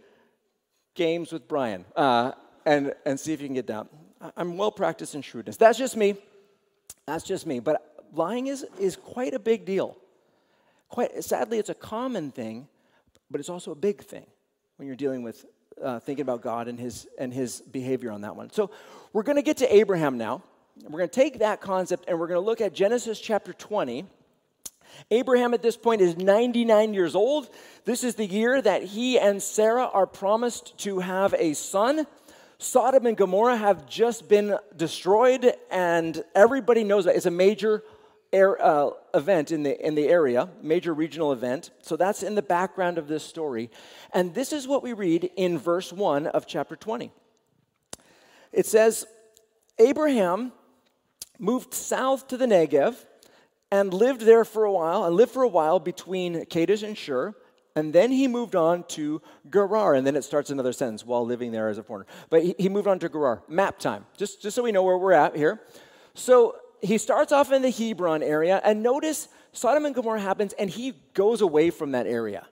games 0.93 1.31
with 1.31 1.47
Brian 1.47 1.85
uh, 1.95 2.31
and 2.65 2.93
and 3.05 3.19
see 3.19 3.33
if 3.33 3.41
you 3.41 3.47
can 3.47 3.55
get 3.55 3.67
down. 3.67 3.87
I'm 4.35 4.57
well 4.57 4.71
practiced 4.71 5.15
in 5.15 5.21
shrewdness. 5.21 5.57
That's 5.57 5.77
just 5.77 5.95
me. 5.95 6.15
That's 7.05 7.23
just 7.23 7.45
me. 7.45 7.59
But 7.59 8.07
lying 8.13 8.47
is 8.47 8.65
is 8.79 8.95
quite 8.95 9.33
a 9.33 9.39
big 9.39 9.65
deal. 9.65 9.97
Quite 10.89 11.23
sadly, 11.23 11.57
it's 11.59 11.69
a 11.69 11.75
common 11.75 12.31
thing, 12.31 12.67
but 13.29 13.39
it's 13.39 13.49
also 13.49 13.71
a 13.71 13.75
big 13.75 14.03
thing 14.03 14.25
when 14.77 14.87
you're 14.87 14.95
dealing 14.95 15.23
with 15.23 15.45
uh, 15.81 15.99
thinking 15.99 16.23
about 16.23 16.41
God 16.41 16.67
and 16.67 16.79
his, 16.79 17.07
and 17.17 17.33
his 17.33 17.61
behavior 17.61 18.11
on 18.11 18.21
that 18.21 18.35
one. 18.35 18.51
So 18.51 18.69
we're 19.13 19.23
going 19.23 19.37
to 19.37 19.41
get 19.41 19.57
to 19.57 19.75
Abraham 19.75 20.17
now. 20.17 20.41
We're 20.83 20.99
going 20.99 21.09
to 21.09 21.15
take 21.15 21.39
that 21.39 21.61
concept 21.61 22.05
and 22.07 22.19
we're 22.19 22.27
going 22.27 22.39
to 22.39 22.45
look 22.45 22.61
at 22.61 22.73
Genesis 22.73 23.19
chapter 23.19 23.53
20. 23.53 24.05
Abraham 25.11 25.53
at 25.53 25.61
this 25.61 25.77
point 25.77 26.01
is 26.01 26.17
99 26.17 26.93
years 26.93 27.15
old. 27.15 27.49
This 27.83 28.03
is 28.03 28.15
the 28.15 28.25
year 28.25 28.61
that 28.61 28.83
he 28.83 29.19
and 29.19 29.41
Sarah 29.41 29.85
are 29.85 30.07
promised 30.07 30.77
to 30.79 30.99
have 30.99 31.33
a 31.37 31.53
son. 31.53 32.07
Sodom 32.57 33.05
and 33.05 33.17
Gomorrah 33.17 33.57
have 33.57 33.85
just 33.85 34.29
been 34.29 34.57
destroyed, 34.75 35.53
and 35.69 36.23
everybody 36.33 36.85
knows 36.85 37.03
that 37.05 37.15
it's 37.17 37.25
a 37.25 37.31
major 37.31 37.83
air, 38.35 38.63
uh, 38.63 38.89
event 39.13 39.51
in 39.51 39.63
the, 39.63 39.85
in 39.85 39.95
the 39.95 40.07
area, 40.07 40.49
major 40.61 40.93
regional 40.93 41.31
event. 41.31 41.71
So 41.81 41.95
that's 41.95 42.21
in 42.21 42.35
the 42.35 42.41
background 42.41 42.97
of 42.97 43.07
this 43.07 43.23
story. 43.23 43.71
And 44.13 44.33
this 44.33 44.51
is 44.51 44.67
what 44.67 44.83
we 44.83 44.93
read 44.93 45.31
in 45.35 45.57
verse 45.57 45.93
1 45.93 46.27
of 46.27 46.45
chapter 46.45 46.75
20. 46.75 47.11
It 48.51 48.65
says, 48.65 49.05
Abraham 49.79 50.51
moved 51.39 51.73
south 51.73 52.27
to 52.27 52.37
the 52.37 52.45
Negev 52.45 52.95
and 53.71 53.93
lived 53.93 54.21
there 54.21 54.45
for 54.45 54.63
a 54.63 54.71
while, 54.71 55.05
and 55.05 55.15
lived 55.15 55.31
for 55.31 55.43
a 55.43 55.47
while 55.47 55.79
between 55.79 56.45
Kadesh 56.45 56.83
and 56.83 56.97
Shur. 56.97 57.33
And 57.75 57.91
then 57.91 58.11
he 58.11 58.27
moved 58.27 58.55
on 58.55 58.83
to 58.89 59.21
Gerar, 59.51 59.95
and 59.95 60.07
then 60.07 60.15
it 60.15 60.23
starts 60.23 60.49
another 60.49 60.71
sentence 60.71 61.05
while 61.05 61.25
living 61.25 61.51
there 61.51 61.67
as 61.67 61.77
a 61.77 61.83
foreigner. 61.83 62.07
But 62.29 62.43
he, 62.43 62.55
he 62.57 62.69
moved 62.69 62.87
on 62.87 62.99
to 62.99 63.09
Gerar. 63.09 63.43
Map 63.49 63.79
time, 63.79 64.05
just, 64.15 64.41
just 64.41 64.55
so 64.55 64.63
we 64.63 64.71
know 64.71 64.83
where 64.83 64.97
we're 64.97 65.11
at 65.11 65.35
here. 65.35 65.59
So 66.13 66.55
he 66.81 66.97
starts 66.97 67.31
off 67.31 67.51
in 67.51 67.61
the 67.61 67.71
Hebron 67.71 68.23
area, 68.23 68.61
and 68.63 68.83
notice 68.83 69.27
Sodom 69.51 69.85
and 69.85 69.95
Gomorrah 69.95 70.21
happens, 70.21 70.53
and 70.53 70.69
he 70.69 70.93
goes 71.13 71.41
away 71.41 71.69
from 71.69 71.91
that 71.91 72.07
area. 72.07 72.45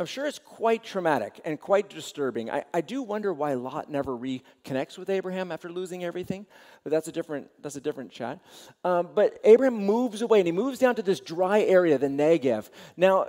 I'm 0.00 0.06
sure 0.06 0.26
it's 0.26 0.38
quite 0.38 0.84
traumatic 0.84 1.40
and 1.44 1.60
quite 1.60 1.90
disturbing. 1.90 2.52
I, 2.52 2.64
I 2.72 2.82
do 2.82 3.02
wonder 3.02 3.32
why 3.32 3.54
Lot 3.54 3.90
never 3.90 4.12
reconnects 4.12 4.96
with 4.96 5.10
Abraham 5.10 5.50
after 5.50 5.68
losing 5.68 6.04
everything, 6.04 6.46
but 6.84 6.92
that's 6.92 7.08
a 7.08 7.12
different, 7.12 7.50
that's 7.62 7.74
a 7.74 7.80
different 7.80 8.12
chat. 8.12 8.38
Um, 8.84 9.08
but 9.12 9.40
Abraham 9.42 9.74
moves 9.74 10.22
away 10.22 10.38
and 10.38 10.46
he 10.46 10.52
moves 10.52 10.78
down 10.78 10.94
to 10.94 11.02
this 11.02 11.18
dry 11.18 11.62
area, 11.62 11.98
the 11.98 12.06
Negev. 12.06 12.70
Now, 12.96 13.26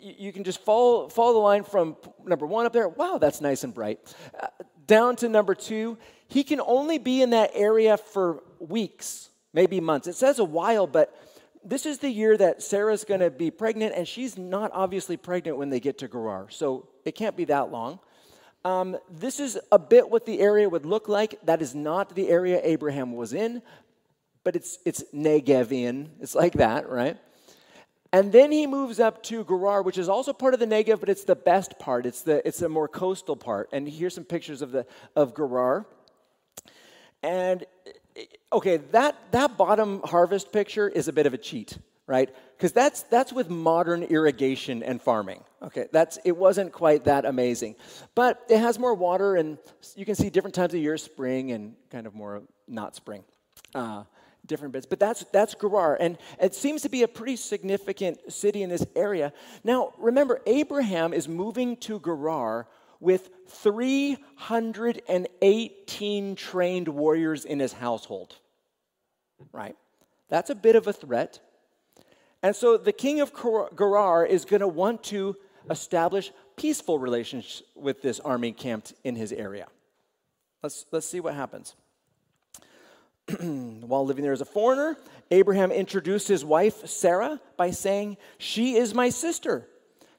you, 0.00 0.14
you 0.18 0.32
can 0.32 0.42
just 0.42 0.60
follow, 0.64 1.08
follow 1.08 1.34
the 1.34 1.38
line 1.38 1.62
from 1.62 1.96
number 2.24 2.44
one 2.44 2.66
up 2.66 2.72
there. 2.72 2.88
Wow, 2.88 3.18
that's 3.18 3.40
nice 3.40 3.62
and 3.62 3.72
bright. 3.72 4.00
Uh, 4.42 4.48
down 4.86 5.14
to 5.14 5.28
number 5.28 5.54
two, 5.54 5.96
he 6.26 6.42
can 6.42 6.60
only 6.60 6.98
be 6.98 7.22
in 7.22 7.30
that 7.30 7.52
area 7.54 7.96
for 7.96 8.42
weeks, 8.58 9.29
maybe 9.52 9.80
months. 9.80 10.06
It 10.06 10.14
says 10.14 10.38
a 10.38 10.44
while, 10.44 10.86
but 10.86 11.14
this 11.64 11.84
is 11.86 11.98
the 11.98 12.10
year 12.10 12.36
that 12.36 12.62
Sarah's 12.62 13.04
going 13.04 13.20
to 13.20 13.30
be 13.30 13.50
pregnant, 13.50 13.94
and 13.94 14.08
she's 14.08 14.38
not 14.38 14.70
obviously 14.72 15.16
pregnant 15.16 15.58
when 15.58 15.70
they 15.70 15.80
get 15.80 15.98
to 15.98 16.08
Gerar, 16.08 16.48
so 16.50 16.88
it 17.04 17.14
can't 17.14 17.36
be 17.36 17.44
that 17.46 17.70
long. 17.70 17.98
Um, 18.64 18.96
this 19.10 19.40
is 19.40 19.58
a 19.72 19.78
bit 19.78 20.10
what 20.10 20.26
the 20.26 20.40
area 20.40 20.68
would 20.68 20.84
look 20.84 21.08
like. 21.08 21.38
That 21.44 21.62
is 21.62 21.74
not 21.74 22.14
the 22.14 22.28
area 22.28 22.60
Abraham 22.62 23.14
was 23.14 23.32
in, 23.32 23.62
but 24.44 24.54
it's, 24.56 24.78
it's 24.84 25.02
Negevian. 25.14 26.08
It's 26.20 26.34
like 26.34 26.54
that, 26.54 26.88
right? 26.88 27.16
And 28.12 28.32
then 28.32 28.50
he 28.50 28.66
moves 28.66 28.98
up 28.98 29.22
to 29.24 29.44
Gerar, 29.44 29.82
which 29.82 29.96
is 29.96 30.08
also 30.08 30.32
part 30.32 30.52
of 30.52 30.60
the 30.60 30.66
Negev, 30.66 31.00
but 31.00 31.08
it's 31.08 31.24
the 31.24 31.36
best 31.36 31.78
part. 31.78 32.06
It's 32.06 32.22
the, 32.22 32.46
it's 32.46 32.58
the 32.58 32.68
more 32.68 32.88
coastal 32.88 33.36
part. 33.36 33.68
And 33.72 33.88
here's 33.88 34.14
some 34.14 34.24
pictures 34.24 34.62
of, 34.62 34.72
the, 34.72 34.84
of 35.14 35.34
Gerar. 35.34 35.86
And 37.22 37.64
okay, 38.52 38.78
that, 38.92 39.16
that 39.32 39.56
bottom 39.56 40.00
harvest 40.04 40.52
picture 40.52 40.88
is 40.88 41.08
a 41.08 41.12
bit 41.12 41.26
of 41.26 41.34
a 41.34 41.38
cheat, 41.38 41.78
right? 42.06 42.28
Because 42.56 42.72
that's, 42.72 43.02
that's 43.04 43.32
with 43.32 43.48
modern 43.48 44.02
irrigation 44.02 44.82
and 44.82 45.00
farming. 45.00 45.42
Okay, 45.62 45.86
that's, 45.92 46.18
it 46.24 46.36
wasn't 46.36 46.72
quite 46.72 47.04
that 47.04 47.24
amazing. 47.24 47.76
But 48.14 48.42
it 48.48 48.58
has 48.58 48.78
more 48.78 48.94
water, 48.94 49.36
and 49.36 49.58
you 49.94 50.04
can 50.04 50.14
see 50.14 50.30
different 50.30 50.54
times 50.54 50.74
of 50.74 50.80
year, 50.80 50.96
spring 50.96 51.52
and 51.52 51.74
kind 51.90 52.06
of 52.06 52.14
more 52.14 52.42
not 52.66 52.96
spring. 52.96 53.24
Uh, 53.74 54.04
different 54.46 54.72
bits. 54.72 54.86
But 54.86 54.98
that's, 54.98 55.24
that's 55.32 55.54
Gerar, 55.54 55.96
and 55.96 56.18
it 56.40 56.54
seems 56.54 56.82
to 56.82 56.88
be 56.88 57.02
a 57.02 57.08
pretty 57.08 57.36
significant 57.36 58.32
city 58.32 58.62
in 58.62 58.70
this 58.70 58.84
area. 58.96 59.32
Now, 59.64 59.92
remember, 59.98 60.40
Abraham 60.46 61.12
is 61.12 61.28
moving 61.28 61.76
to 61.78 62.00
Gerar 62.00 62.66
with 63.00 63.30
318 63.48 66.36
trained 66.36 66.88
warriors 66.88 67.44
in 67.44 67.58
his 67.58 67.72
household. 67.72 68.36
Right? 69.52 69.74
That's 70.28 70.50
a 70.50 70.54
bit 70.54 70.76
of 70.76 70.86
a 70.86 70.92
threat. 70.92 71.40
And 72.42 72.54
so 72.54 72.76
the 72.76 72.92
king 72.92 73.20
of 73.20 73.32
Gerar 73.34 74.24
is 74.24 74.44
going 74.44 74.60
to 74.60 74.68
want 74.68 75.02
to 75.04 75.36
establish 75.68 76.30
peaceful 76.56 76.98
relations 76.98 77.62
with 77.74 78.02
this 78.02 78.20
army 78.20 78.52
camped 78.52 78.94
in 79.04 79.16
his 79.16 79.32
area. 79.32 79.66
Let's, 80.62 80.86
let's 80.90 81.06
see 81.06 81.20
what 81.20 81.34
happens. 81.34 81.74
While 83.40 84.04
living 84.04 84.24
there 84.24 84.32
as 84.32 84.40
a 84.40 84.46
foreigner, 84.46 84.96
Abraham 85.30 85.70
introduced 85.70 86.28
his 86.28 86.44
wife, 86.44 86.88
Sarah, 86.88 87.40
by 87.56 87.70
saying, 87.70 88.16
She 88.38 88.76
is 88.76 88.94
my 88.94 89.10
sister. 89.10 89.66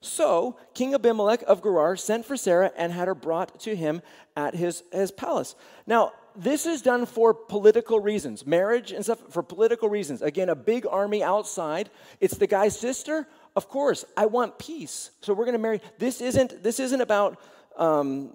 So 0.02 0.58
King 0.74 0.96
Abimelech 0.96 1.44
of 1.44 1.62
Gerar 1.62 1.96
sent 1.96 2.26
for 2.26 2.36
Sarah 2.36 2.72
and 2.76 2.92
had 2.92 3.08
her 3.08 3.16
brought 3.16 3.60
to 3.62 3.76
him 3.76 4.02
at 4.36 4.56
his, 4.56 4.84
his 4.92 5.12
palace. 5.12 5.56
Now, 5.86 6.14
this 6.36 6.66
is 6.66 6.82
done 6.82 7.06
for 7.06 7.34
political 7.34 8.00
reasons, 8.00 8.46
marriage 8.46 8.92
and 8.92 9.04
stuff 9.04 9.20
for 9.30 9.44
political 9.44 9.90
reasons. 9.90 10.22
Again, 10.22 10.50
a 10.50 10.56
big 10.56 10.86
army 10.90 11.24
outside. 11.24 11.90
It's 12.20 12.38
the 12.38 12.48
guy's 12.48 12.78
sister. 12.78 13.28
Of 13.56 13.68
course, 13.68 14.06
I 14.16 14.28
want 14.28 14.58
peace, 14.58 15.12
so 15.22 15.34
we're 15.34 15.46
going 15.46 15.58
to 15.58 15.62
marry. 15.62 15.82
This 16.00 16.22
isn't. 16.22 16.64
This 16.64 16.80
isn't 16.80 17.02
about 17.02 17.38
um, 17.76 18.34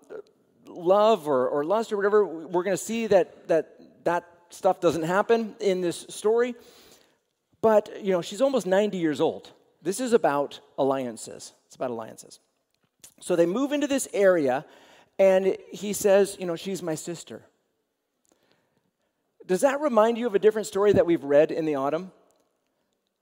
love 0.67 1.27
or, 1.27 1.49
or 1.49 1.65
lust 1.65 1.91
or 1.91 1.97
whatever. 1.97 2.27
We're 2.27 2.65
going 2.65 2.77
to 2.77 2.83
see 2.83 3.07
that 3.07 3.49
that 3.49 3.81
that 4.05 4.25
stuff 4.51 4.81
doesn't 4.81 5.05
happen 5.05 5.55
in 5.59 5.81
this 5.81 6.05
story. 6.11 6.55
But 7.63 8.05
you 8.05 8.13
know, 8.13 8.21
she's 8.21 8.43
almost 8.43 8.67
90 8.67 8.99
years 8.99 9.23
old. 9.23 9.51
This 9.87 10.01
is 10.01 10.13
about 10.13 10.59
alliances. 10.79 11.53
It's 11.67 11.77
about 11.77 11.93
alliances. 11.93 12.41
So 13.21 13.37
they 13.37 13.47
move 13.47 13.71
into 13.71 13.87
this 13.87 14.09
area, 14.13 14.65
and 15.17 15.57
he 15.71 15.93
says, 15.93 16.37
You 16.41 16.47
know, 16.47 16.57
she's 16.57 16.83
my 16.83 16.97
sister. 16.97 17.43
Does 19.47 19.61
that 19.61 19.81
remind 19.81 20.19
you 20.19 20.27
of 20.27 20.35
a 20.35 20.41
different 20.41 20.67
story 20.67 20.93
that 20.95 21.07
we've 21.07 21.23
read 21.23 21.53
in 21.53 21.67
the 21.67 21.77
autumn? 21.77 22.11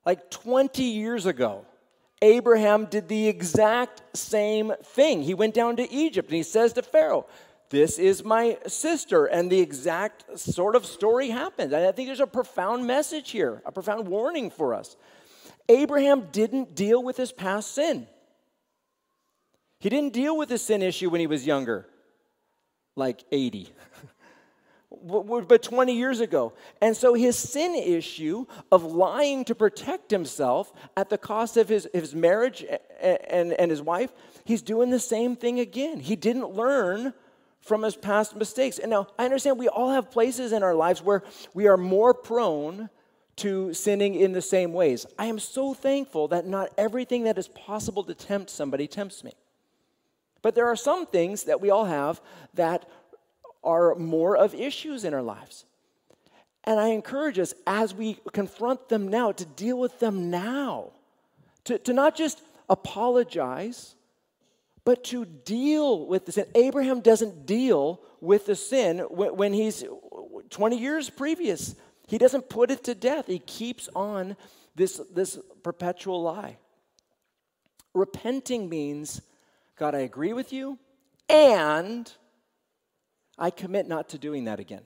Like 0.07 0.31
20 0.31 0.83
years 0.83 1.27
ago, 1.27 1.67
Abraham 2.23 2.87
did 2.87 3.09
the 3.09 3.29
exact 3.29 4.17
same 4.17 4.73
thing. 4.83 5.23
He 5.23 5.35
went 5.35 5.53
down 5.53 5.77
to 5.77 5.93
Egypt 5.93 6.31
and 6.31 6.37
he 6.37 6.43
says 6.43 6.73
to 6.73 6.83
Pharaoh, 6.83 7.27
This 7.69 7.99
is 7.99 8.25
my 8.25 8.57
sister. 8.67 9.27
And 9.27 9.53
the 9.53 9.61
exact 9.61 10.39
sort 10.39 10.77
of 10.77 10.87
story 10.87 11.29
happened. 11.29 11.75
And 11.75 11.87
I 11.87 11.93
think 11.93 12.09
there's 12.09 12.21
a 12.21 12.27
profound 12.27 12.87
message 12.87 13.33
here, 13.33 13.61
a 13.67 13.71
profound 13.71 14.09
warning 14.09 14.49
for 14.49 14.73
us. 14.73 14.97
Abraham 15.69 16.29
didn't 16.31 16.75
deal 16.75 17.03
with 17.03 17.17
his 17.17 17.33
past 17.33 17.75
sin. 17.75 18.07
He 19.81 19.89
didn't 19.89 20.13
deal 20.13 20.37
with 20.37 20.49
the 20.49 20.59
sin 20.59 20.83
issue 20.83 21.11
when 21.11 21.21
he 21.21 21.27
was 21.27 21.47
younger, 21.47 21.87
like 22.97 23.23
80, 23.31 23.69
but 25.03 25.63
20 25.63 25.95
years 25.95 26.21
ago. 26.21 26.55
And 26.81 26.97
so 26.97 27.15
his 27.15 27.37
sin 27.37 27.75
issue 27.75 28.47
of 28.73 28.83
lying 28.83 29.45
to 29.45 29.55
protect 29.55 30.11
himself 30.11 30.73
at 30.97 31.11
the 31.11 31.19
cost 31.19 31.57
of 31.57 31.69
his, 31.69 31.87
his 31.93 32.15
marriage 32.15 32.65
and, 33.01 33.53
and 33.53 33.71
his 33.71 33.83
wife, 33.83 34.13
he's 34.45 34.63
doing 34.63 34.91
the 34.91 34.99
same 34.99 35.37
thing 35.37 35.61
again. 35.61 36.01
He 36.01 36.17
didn't 36.17 36.51
learn 36.51 37.13
from 37.61 37.83
his 37.83 37.97
past 37.97 38.37
mistakes. 38.37 38.79
And 38.79 38.91
now 38.91 39.09
I 39.19 39.25
understand 39.25 39.59
we 39.59 39.69
all 39.69 39.91
have 39.91 40.11
places 40.11 40.53
in 40.53 40.63
our 40.63 40.75
lives 40.75 41.03
where 41.03 41.23
we 41.55 41.67
are 41.67 41.77
more 41.77 42.15
prone 42.15 42.91
to 43.37 43.75
sinning 43.75 44.15
in 44.15 44.33
the 44.33 44.43
same 44.43 44.73
ways. 44.73 45.07
I 45.19 45.27
am 45.27 45.39
so 45.39 45.75
thankful 45.75 46.29
that 46.29 46.47
not 46.47 46.71
everything 46.79 47.25
that 47.25 47.39
is 47.39 47.49
possible 47.49 48.05
to 48.05 48.15
tempt 48.15 48.51
somebody 48.51 48.87
tempts 48.87 49.25
me. 49.25 49.33
But 50.43 50.55
there 50.55 50.67
are 50.67 50.77
some 50.77 51.07
things 51.07 51.45
that 51.45 51.61
we 51.61 51.71
all 51.71 51.87
have 51.87 52.21
that 52.55 52.89
are 53.65 53.95
more 53.95 54.37
of 54.37 54.55
issues 54.55 55.05
in 55.05 55.15
our 55.15 55.23
lives. 55.23 55.65
And 56.65 56.79
I 56.79 56.89
encourage 56.89 57.39
us 57.39 57.55
as 57.67 57.95
we 57.95 58.19
confront 58.33 58.89
them 58.89 59.09
now 59.09 59.33
to 59.33 59.45
deal 59.45 59.79
with 59.79 59.99
them 60.01 60.31
now, 60.31 60.93
to, 61.65 61.79
to 61.79 61.93
not 61.93 62.15
just 62.15 62.41
apologize, 62.69 63.95
but 64.85 65.05
to 65.05 65.25
deal 65.25 66.07
with 66.07 66.27
the 66.27 66.33
sin. 66.33 66.47
Abraham 66.55 67.01
doesn't 67.01 67.47
deal 67.47 68.01
with 68.21 68.47
the 68.47 68.55
sin 68.55 69.01
when, 69.11 69.37
when 69.37 69.53
he's 69.53 69.85
20 70.51 70.79
years 70.79 71.11
previous 71.11 71.75
he 72.07 72.19
doesn't 72.19 72.49
put 72.49 72.71
it 72.71 72.85
to 72.85 72.95
death. 72.95 73.27
He 73.27 73.39
keeps 73.39 73.89
on 73.95 74.37
this, 74.75 75.01
this 75.13 75.39
perpetual 75.63 76.23
lie. 76.23 76.59
Repenting 77.95 78.69
means, 78.69 79.23
God, 79.79 79.95
I 79.95 80.01
agree 80.01 80.33
with 80.33 80.53
you, 80.53 80.79
and 81.29 82.13
I 83.39 83.51
commit 83.51 83.89
not 83.89 84.11
to 84.11 84.19
doing 84.19 84.45
that 84.45 84.61
again. 84.61 84.83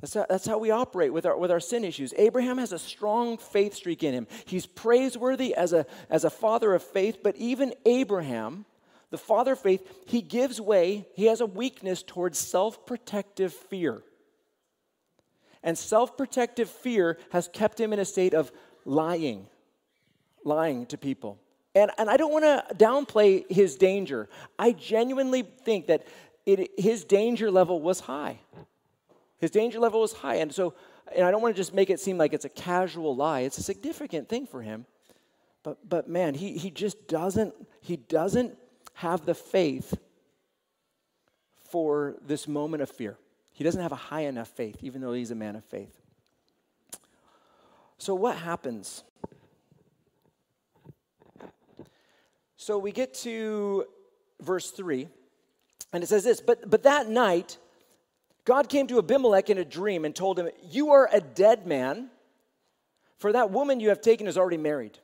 That's 0.00 0.14
how, 0.14 0.26
that's 0.28 0.46
how 0.46 0.58
we 0.58 0.70
operate 0.70 1.12
with 1.12 1.26
our, 1.26 1.36
with 1.36 1.50
our 1.50 1.60
sin 1.60 1.84
issues. 1.84 2.14
Abraham 2.16 2.56
has 2.56 2.72
a 2.72 2.78
strong 2.78 3.36
faith 3.36 3.74
streak 3.74 4.02
in 4.02 4.14
him. 4.14 4.26
He's 4.46 4.64
praiseworthy 4.64 5.54
as 5.54 5.74
a, 5.74 5.84
as 6.08 6.24
a 6.24 6.30
father 6.30 6.74
of 6.74 6.82
faith, 6.82 7.18
but 7.22 7.36
even 7.36 7.74
Abraham, 7.84 8.64
the 9.10 9.18
father 9.18 9.52
of 9.52 9.60
faith, 9.60 9.86
he 10.06 10.22
gives 10.22 10.58
way, 10.60 11.06
he 11.14 11.26
has 11.26 11.42
a 11.42 11.46
weakness 11.46 12.02
towards 12.02 12.38
self 12.38 12.86
protective 12.86 13.52
fear. 13.52 14.02
And 15.62 15.76
self 15.76 16.16
protective 16.16 16.70
fear 16.70 17.18
has 17.32 17.48
kept 17.48 17.80
him 17.80 17.92
in 17.92 17.98
a 17.98 18.04
state 18.04 18.34
of 18.34 18.50
lying, 18.84 19.46
lying 20.44 20.86
to 20.86 20.98
people. 20.98 21.38
And, 21.74 21.90
and 21.98 22.10
I 22.10 22.16
don't 22.16 22.32
want 22.32 22.44
to 22.44 22.74
downplay 22.74 23.50
his 23.50 23.76
danger. 23.76 24.28
I 24.58 24.72
genuinely 24.72 25.42
think 25.42 25.86
that 25.86 26.06
it, 26.46 26.70
his 26.78 27.04
danger 27.04 27.50
level 27.50 27.80
was 27.80 28.00
high. 28.00 28.40
His 29.38 29.50
danger 29.50 29.78
level 29.78 30.00
was 30.00 30.12
high. 30.12 30.36
And 30.36 30.52
so, 30.52 30.74
and 31.14 31.24
I 31.24 31.30
don't 31.30 31.42
want 31.42 31.54
to 31.54 31.60
just 31.60 31.74
make 31.74 31.90
it 31.90 32.00
seem 32.00 32.18
like 32.18 32.32
it's 32.32 32.44
a 32.44 32.50
casual 32.50 33.14
lie. 33.14 33.40
It's 33.40 33.58
a 33.58 33.62
significant 33.62 34.28
thing 34.28 34.46
for 34.46 34.62
him. 34.62 34.86
But, 35.62 35.88
but 35.88 36.08
man, 36.08 36.34
he, 36.34 36.56
he 36.56 36.70
just 36.70 37.06
doesn't, 37.06 37.54
he 37.80 37.96
doesn't 37.96 38.56
have 38.94 39.26
the 39.26 39.34
faith 39.34 39.94
for 41.68 42.16
this 42.26 42.48
moment 42.48 42.82
of 42.82 42.90
fear. 42.90 43.16
He 43.60 43.64
doesn't 43.64 43.82
have 43.82 43.92
a 43.92 43.96
high 43.96 44.22
enough 44.22 44.48
faith, 44.48 44.78
even 44.80 45.02
though 45.02 45.12
he's 45.12 45.30
a 45.30 45.34
man 45.34 45.54
of 45.54 45.62
faith. 45.66 45.94
So, 47.98 48.14
what 48.14 48.38
happens? 48.38 49.04
So 52.56 52.78
we 52.78 52.90
get 52.90 53.12
to 53.16 53.84
verse 54.40 54.70
3, 54.70 55.08
and 55.92 56.02
it 56.02 56.06
says 56.06 56.24
this 56.24 56.40
But, 56.40 56.70
but 56.70 56.84
that 56.84 57.10
night, 57.10 57.58
God 58.46 58.70
came 58.70 58.86
to 58.86 58.98
Abimelech 58.98 59.50
in 59.50 59.58
a 59.58 59.64
dream 59.66 60.06
and 60.06 60.16
told 60.16 60.38
him, 60.38 60.48
You 60.62 60.92
are 60.92 61.10
a 61.12 61.20
dead 61.20 61.66
man, 61.66 62.08
for 63.18 63.30
that 63.30 63.50
woman 63.50 63.78
you 63.78 63.90
have 63.90 64.00
taken 64.00 64.26
is 64.26 64.38
already 64.38 64.56
married. 64.56 64.98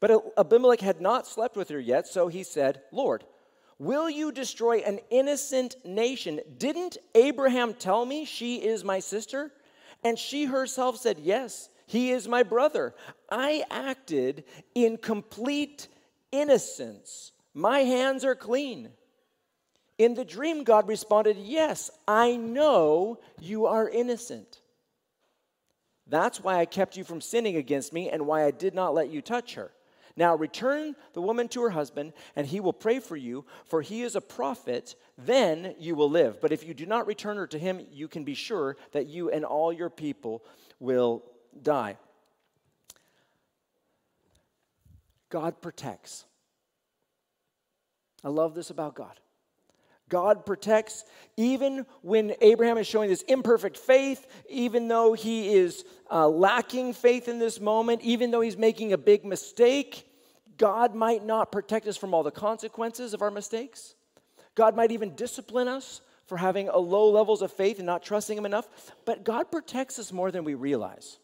But 0.00 0.24
Abimelech 0.36 0.80
had 0.80 1.00
not 1.00 1.28
slept 1.28 1.56
with 1.56 1.68
her 1.68 1.78
yet, 1.78 2.08
so 2.08 2.26
he 2.26 2.42
said, 2.42 2.82
Lord, 2.90 3.22
will 3.78 4.08
you 4.08 4.32
destroy 4.32 4.78
an 4.78 5.00
innocent 5.10 5.76
nation? 5.84 6.40
Didn't 6.58 6.98
Abraham 7.14 7.74
tell 7.74 8.04
me 8.04 8.24
she 8.24 8.56
is 8.56 8.84
my 8.84 9.00
sister? 9.00 9.52
And 10.04 10.18
she 10.18 10.44
herself 10.44 10.96
said, 10.98 11.18
Yes, 11.20 11.68
he 11.86 12.10
is 12.10 12.26
my 12.26 12.42
brother. 12.42 12.94
I 13.30 13.64
acted 13.70 14.44
in 14.74 14.96
complete 14.96 15.88
innocence. 16.30 17.32
My 17.54 17.80
hands 17.80 18.24
are 18.24 18.34
clean. 18.34 18.90
In 19.98 20.14
the 20.14 20.24
dream, 20.24 20.64
God 20.64 20.88
responded, 20.88 21.36
Yes, 21.36 21.90
I 22.08 22.36
know 22.36 23.20
you 23.40 23.66
are 23.66 23.88
innocent. 23.88 24.60
That's 26.06 26.42
why 26.42 26.58
I 26.58 26.64
kept 26.64 26.96
you 26.96 27.04
from 27.04 27.20
sinning 27.20 27.56
against 27.56 27.92
me 27.92 28.10
and 28.10 28.26
why 28.26 28.44
I 28.44 28.50
did 28.50 28.74
not 28.74 28.94
let 28.94 29.10
you 29.10 29.22
touch 29.22 29.54
her. 29.54 29.70
Now 30.16 30.34
return 30.36 30.94
the 31.14 31.22
woman 31.22 31.48
to 31.48 31.62
her 31.62 31.70
husband, 31.70 32.12
and 32.36 32.46
he 32.46 32.60
will 32.60 32.72
pray 32.72 32.98
for 32.98 33.16
you, 33.16 33.44
for 33.64 33.82
he 33.82 34.02
is 34.02 34.14
a 34.14 34.20
prophet. 34.20 34.94
Then 35.16 35.74
you 35.78 35.94
will 35.94 36.10
live. 36.10 36.40
But 36.40 36.52
if 36.52 36.66
you 36.66 36.74
do 36.74 36.86
not 36.86 37.06
return 37.06 37.36
her 37.36 37.46
to 37.46 37.58
him, 37.58 37.86
you 37.90 38.08
can 38.08 38.24
be 38.24 38.34
sure 38.34 38.76
that 38.92 39.06
you 39.06 39.30
and 39.30 39.44
all 39.44 39.72
your 39.72 39.90
people 39.90 40.44
will 40.78 41.22
die. 41.62 41.96
God 45.30 45.62
protects. 45.62 46.26
I 48.22 48.28
love 48.28 48.54
this 48.54 48.70
about 48.70 48.94
God. 48.94 49.18
God 50.12 50.44
protects 50.44 51.06
even 51.38 51.86
when 52.02 52.34
Abraham 52.42 52.76
is 52.76 52.86
showing 52.86 53.08
this 53.08 53.22
imperfect 53.22 53.78
faith, 53.78 54.26
even 54.50 54.86
though 54.86 55.14
he 55.14 55.54
is 55.54 55.86
uh, 56.10 56.28
lacking 56.28 56.92
faith 56.92 57.28
in 57.28 57.38
this 57.38 57.58
moment, 57.58 58.02
even 58.02 58.30
though 58.30 58.42
he's 58.42 58.58
making 58.58 58.92
a 58.92 58.98
big 58.98 59.24
mistake. 59.24 60.06
God 60.58 60.94
might 60.94 61.24
not 61.24 61.50
protect 61.50 61.86
us 61.86 61.96
from 61.96 62.12
all 62.12 62.22
the 62.22 62.30
consequences 62.30 63.14
of 63.14 63.22
our 63.22 63.30
mistakes. 63.30 63.94
God 64.54 64.76
might 64.76 64.92
even 64.92 65.14
discipline 65.14 65.66
us 65.66 66.02
for 66.26 66.36
having 66.36 66.68
a 66.68 66.76
low 66.76 67.10
levels 67.10 67.40
of 67.40 67.50
faith 67.50 67.78
and 67.78 67.86
not 67.86 68.02
trusting 68.02 68.36
him 68.36 68.44
enough, 68.44 68.68
but 69.06 69.24
God 69.24 69.50
protects 69.50 69.98
us 69.98 70.12
more 70.12 70.30
than 70.30 70.44
we 70.44 70.52
realize. 70.52 71.18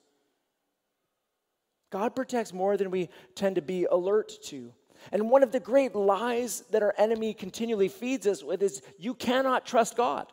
God 1.91 2.17
protects 2.17 2.55
more 2.55 2.79
than 2.79 2.91
we 2.91 3.11
tend 3.35 3.57
to 3.57 3.63
be 3.63 3.85
alert 3.85 4.33
to. 4.45 4.73
And 5.13 5.31
one 5.31 5.43
of 5.43 5.53
the 5.53 5.61
great 5.61 5.95
lies 5.95 6.63
that 6.71 6.83
our 6.83 6.95
enemy 6.99 7.35
continually 7.35 7.89
feeds 7.89 8.27
us 8.27 8.43
with 8.43 8.63
is 8.63 8.83
you 8.99 9.15
cannot 9.15 9.67
trust 9.67 9.97
God. 9.97 10.27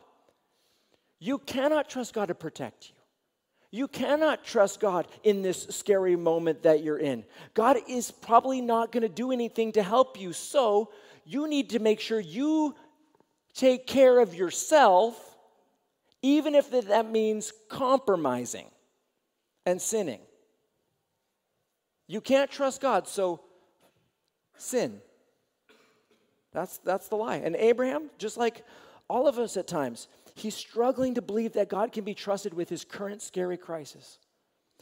You 1.18 1.38
cannot 1.38 1.88
trust 1.88 2.14
God 2.14 2.28
to 2.28 2.34
protect 2.34 2.90
you. 2.90 2.96
You 3.70 3.88
cannot 3.88 4.44
trust 4.44 4.80
God 4.80 5.08
in 5.22 5.42
this 5.42 5.64
scary 5.70 6.16
moment 6.16 6.62
that 6.62 6.82
you're 6.82 6.98
in. 6.98 7.24
God 7.54 7.78
is 7.88 8.10
probably 8.10 8.60
not 8.60 8.92
going 8.92 9.02
to 9.02 9.08
do 9.08 9.32
anything 9.32 9.72
to 9.72 9.82
help 9.82 10.18
you. 10.18 10.32
So 10.32 10.90
you 11.24 11.48
need 11.48 11.70
to 11.70 11.78
make 11.78 12.00
sure 12.00 12.20
you 12.20 12.74
take 13.54 13.86
care 13.86 14.18
of 14.20 14.34
yourself, 14.34 15.36
even 16.22 16.54
if 16.54 16.70
that 16.70 17.10
means 17.10 17.52
compromising 17.68 18.70
and 19.64 19.82
sinning. 19.82 20.20
You 22.06 22.20
can't 22.20 22.50
trust 22.50 22.80
God, 22.80 23.08
so 23.08 23.40
sin. 24.56 25.00
That's, 26.52 26.78
that's 26.78 27.08
the 27.08 27.16
lie. 27.16 27.36
And 27.36 27.54
Abraham, 27.56 28.10
just 28.18 28.36
like 28.36 28.64
all 29.08 29.28
of 29.28 29.38
us 29.38 29.56
at 29.56 29.66
times, 29.66 30.08
he's 30.34 30.54
struggling 30.54 31.14
to 31.14 31.22
believe 31.22 31.52
that 31.54 31.68
God 31.68 31.92
can 31.92 32.04
be 32.04 32.14
trusted 32.14 32.54
with 32.54 32.68
his 32.68 32.84
current 32.84 33.22
scary 33.22 33.56
crisis. 33.56 34.18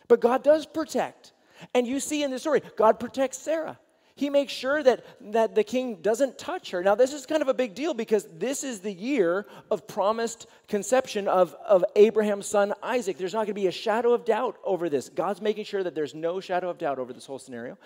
But 0.09 0.21
God 0.21 0.43
does 0.43 0.67
protect. 0.67 1.33
And 1.75 1.87
you 1.87 2.01
see 2.01 2.23
in 2.23 2.31
the 2.31 2.39
story, 2.39 2.63
God 2.77 3.01
protects 3.01 3.39
Sarah. 3.39 3.79
He 4.17 4.31
makes 4.31 4.53
sure 4.53 4.81
that, 4.81 5.05
that 5.33 5.57
the 5.57 5.65
king 5.65 5.97
doesn't 5.97 6.39
touch 6.39 6.71
her. 6.71 6.85
Now, 6.85 6.95
this 6.95 7.13
is 7.13 7.27
kind 7.27 7.43
of 7.43 7.49
a 7.49 7.55
big 7.55 7.75
deal 7.75 7.95
because 7.95 8.29
this 8.33 8.63
is 8.63 8.79
the 8.79 8.93
year 8.93 9.45
of 9.73 9.89
promised 9.89 10.47
conception 10.69 11.27
of, 11.27 11.57
of 11.67 11.85
Abraham's 11.97 12.47
son 12.47 12.75
Isaac. 12.81 13.19
There's 13.19 13.33
not 13.33 13.41
going 13.41 13.49
to 13.49 13.55
be 13.55 13.67
a 13.67 13.73
shadow 13.73 14.13
of 14.13 14.25
doubt 14.25 14.57
over 14.63 14.89
this. 14.89 15.09
God's 15.09 15.43
making 15.43 15.65
sure 15.65 15.83
that 15.83 15.97
there's 15.97 16.15
no 16.15 16.39
shadow 16.39 16.71
of 16.71 16.79
doubt 16.79 17.01
over 17.01 17.13
this 17.13 17.27
whole 17.27 17.41
scenario. 17.41 17.77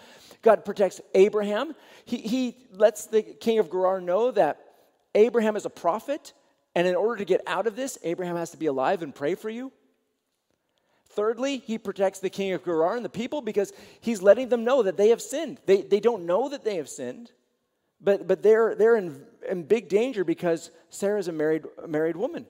God 0.42 0.66
protects 0.66 1.00
Abraham. 1.14 1.74
He, 2.04 2.18
he 2.18 2.56
lets 2.72 3.06
the 3.06 3.22
king 3.22 3.58
of 3.58 3.70
Gerar 3.70 4.02
know 4.02 4.30
that 4.32 4.60
Abraham 5.14 5.56
is 5.56 5.64
a 5.64 5.70
prophet, 5.70 6.34
and 6.74 6.86
in 6.86 6.94
order 6.94 7.16
to 7.16 7.24
get 7.24 7.40
out 7.46 7.66
of 7.66 7.74
this, 7.74 7.96
Abraham 8.02 8.36
has 8.36 8.50
to 8.50 8.58
be 8.58 8.66
alive 8.66 9.02
and 9.02 9.14
pray 9.14 9.34
for 9.34 9.48
you. 9.48 9.72
Thirdly, 11.10 11.58
he 11.58 11.78
protects 11.78 12.20
the 12.20 12.30
king 12.30 12.52
of 12.52 12.64
Gerar 12.64 12.96
and 12.96 13.04
the 13.04 13.08
people 13.08 13.40
because 13.40 13.72
he's 14.00 14.20
letting 14.20 14.48
them 14.48 14.64
know 14.64 14.82
that 14.82 14.96
they 14.96 15.08
have 15.08 15.22
sinned. 15.22 15.60
They, 15.66 15.82
they 15.82 16.00
don't 16.00 16.26
know 16.26 16.50
that 16.50 16.64
they 16.64 16.76
have 16.76 16.88
sinned, 16.88 17.32
but, 18.00 18.26
but 18.26 18.42
they're, 18.42 18.74
they're 18.74 18.96
in, 18.96 19.24
in 19.48 19.62
big 19.62 19.88
danger 19.88 20.22
because 20.22 20.70
Sarah's 20.90 21.28
a 21.28 21.32
married, 21.32 21.64
a 21.82 21.88
married 21.88 22.16
woman. 22.16 22.46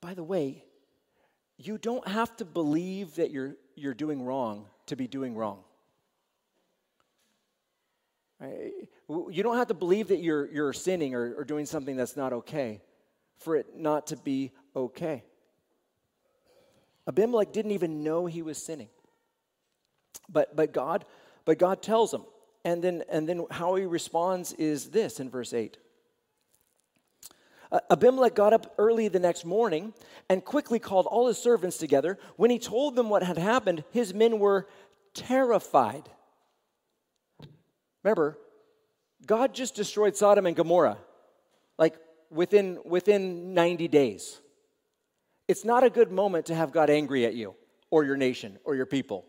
By 0.00 0.14
the 0.14 0.22
way, 0.22 0.64
you 1.56 1.76
don't 1.76 2.06
have 2.06 2.36
to 2.36 2.44
believe 2.44 3.16
that 3.16 3.32
you're, 3.32 3.56
you're 3.74 3.94
doing 3.94 4.22
wrong 4.22 4.66
to 4.86 4.96
be 4.96 5.08
doing 5.08 5.34
wrong. 5.34 5.64
Right? 8.40 8.72
You 9.08 9.42
don't 9.42 9.56
have 9.56 9.66
to 9.68 9.74
believe 9.74 10.08
that 10.08 10.20
you're, 10.20 10.48
you're 10.52 10.72
sinning 10.72 11.16
or, 11.16 11.34
or 11.34 11.44
doing 11.44 11.66
something 11.66 11.96
that's 11.96 12.16
not 12.16 12.32
okay 12.32 12.80
for 13.38 13.56
it 13.56 13.76
not 13.76 14.08
to 14.08 14.16
be 14.16 14.52
okay. 14.76 15.24
Abimelech 17.08 17.52
didn't 17.52 17.70
even 17.70 18.04
know 18.04 18.26
he 18.26 18.42
was 18.42 18.62
sinning. 18.62 18.90
But, 20.28 20.54
but, 20.54 20.72
God, 20.72 21.06
but 21.46 21.58
God 21.58 21.82
tells 21.82 22.12
him. 22.12 22.22
And 22.64 22.84
then, 22.84 23.02
and 23.08 23.26
then 23.26 23.46
how 23.50 23.76
he 23.76 23.86
responds 23.86 24.52
is 24.52 24.90
this 24.90 25.18
in 25.18 25.30
verse 25.30 25.54
8. 25.54 25.78
Uh, 27.72 27.80
Abimelech 27.90 28.34
got 28.34 28.52
up 28.52 28.74
early 28.78 29.08
the 29.08 29.18
next 29.18 29.44
morning 29.44 29.94
and 30.28 30.44
quickly 30.44 30.78
called 30.78 31.06
all 31.06 31.26
his 31.28 31.38
servants 31.38 31.78
together. 31.78 32.18
When 32.36 32.50
he 32.50 32.58
told 32.58 32.94
them 32.94 33.08
what 33.08 33.22
had 33.22 33.38
happened, 33.38 33.84
his 33.90 34.12
men 34.12 34.38
were 34.38 34.66
terrified. 35.14 36.08
Remember, 38.02 38.38
God 39.26 39.54
just 39.54 39.74
destroyed 39.74 40.16
Sodom 40.16 40.46
and 40.46 40.56
Gomorrah 40.56 40.98
like 41.78 41.96
within, 42.30 42.78
within 42.84 43.54
90 43.54 43.88
days 43.88 44.40
it's 45.48 45.64
not 45.64 45.82
a 45.82 45.90
good 45.90 46.12
moment 46.12 46.46
to 46.46 46.54
have 46.54 46.70
God 46.70 46.90
angry 46.90 47.24
at 47.24 47.34
you 47.34 47.54
or 47.90 48.04
your 48.04 48.16
nation 48.16 48.58
or 48.64 48.76
your 48.76 48.86
people. 48.86 49.24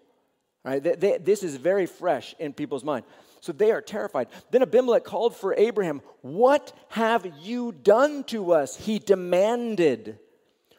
Right? 0.64 0.84
They, 0.84 0.96
they, 0.96 1.18
this 1.18 1.42
is 1.42 1.56
very 1.56 1.86
fresh 1.86 2.36
in 2.38 2.54
people's 2.54 2.84
mind. 2.84 3.06
So 3.42 3.54
they 3.54 3.72
are 3.72 3.82
terrified. 3.82 4.28
Then 4.52 4.62
Abimelech 4.62 5.06
called 5.06 5.36
for 5.36 5.56
Abraham. 5.56 6.02
What 6.22 6.74
have 6.90 7.26
you 7.42 7.72
done 7.72 8.26
to 8.26 8.52
us? 8.52 8.76
He 8.76 9.00
demanded. 9.00 10.20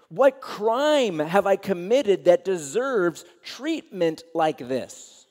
What 0.09 0.43
crime 0.43 1.19
have 1.19 1.47
I 1.47 1.57
committed 1.57 2.27
that 2.27 2.45
deserves 2.45 3.25
treatment 3.43 4.23
like 4.35 4.59
this? 4.59 5.27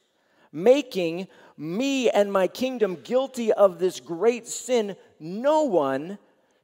Making 0.51 1.27
me 1.55 2.09
and 2.09 2.33
my 2.33 2.47
kingdom 2.47 2.95
guilty 3.03 3.53
of 3.53 3.77
this 3.77 3.99
great 3.99 4.47
sin 4.47 4.95
no 5.19 5.63
one 5.63 6.17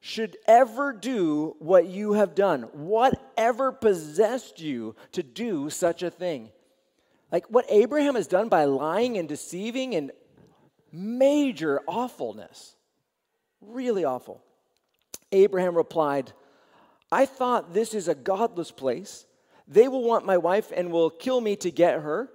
should 0.05 0.37
ever 0.47 0.93
do 0.93 1.55
what 1.57 1.87
you 1.87 2.13
have 2.13 2.35
done. 2.35 2.61
Whatever 2.73 3.71
possessed 3.71 4.61
you 4.61 4.95
to 5.13 5.23
do 5.23 5.67
such 5.71 6.03
a 6.03 6.11
thing? 6.11 6.51
Like 7.31 7.47
what 7.47 7.65
Abraham 7.69 8.13
has 8.13 8.27
done 8.27 8.47
by 8.47 8.65
lying 8.65 9.17
and 9.17 9.27
deceiving 9.27 9.95
and 9.95 10.11
major 10.91 11.81
awfulness. 11.87 12.75
Really 13.61 14.05
awful. 14.05 14.43
Abraham 15.31 15.75
replied, 15.75 16.33
I 17.11 17.25
thought 17.25 17.73
this 17.73 17.95
is 17.95 18.07
a 18.07 18.13
godless 18.13 18.69
place. 18.69 19.25
They 19.67 19.87
will 19.87 20.03
want 20.03 20.23
my 20.23 20.37
wife 20.37 20.71
and 20.75 20.91
will 20.91 21.09
kill 21.09 21.41
me 21.41 21.55
to 21.55 21.71
get 21.71 22.01
her. 22.01 22.29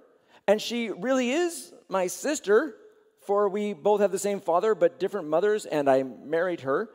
And 0.45 0.61
she 0.61 0.89
really 0.89 1.31
is 1.31 1.71
my 1.87 2.07
sister, 2.07 2.75
for 3.21 3.47
we 3.47 3.71
both 3.71 4.01
have 4.01 4.11
the 4.11 4.19
same 4.19 4.41
father 4.41 4.75
but 4.75 4.99
different 4.99 5.29
mothers, 5.29 5.65
and 5.65 5.89
I 5.89 6.03
married 6.03 6.61
her. 6.61 6.89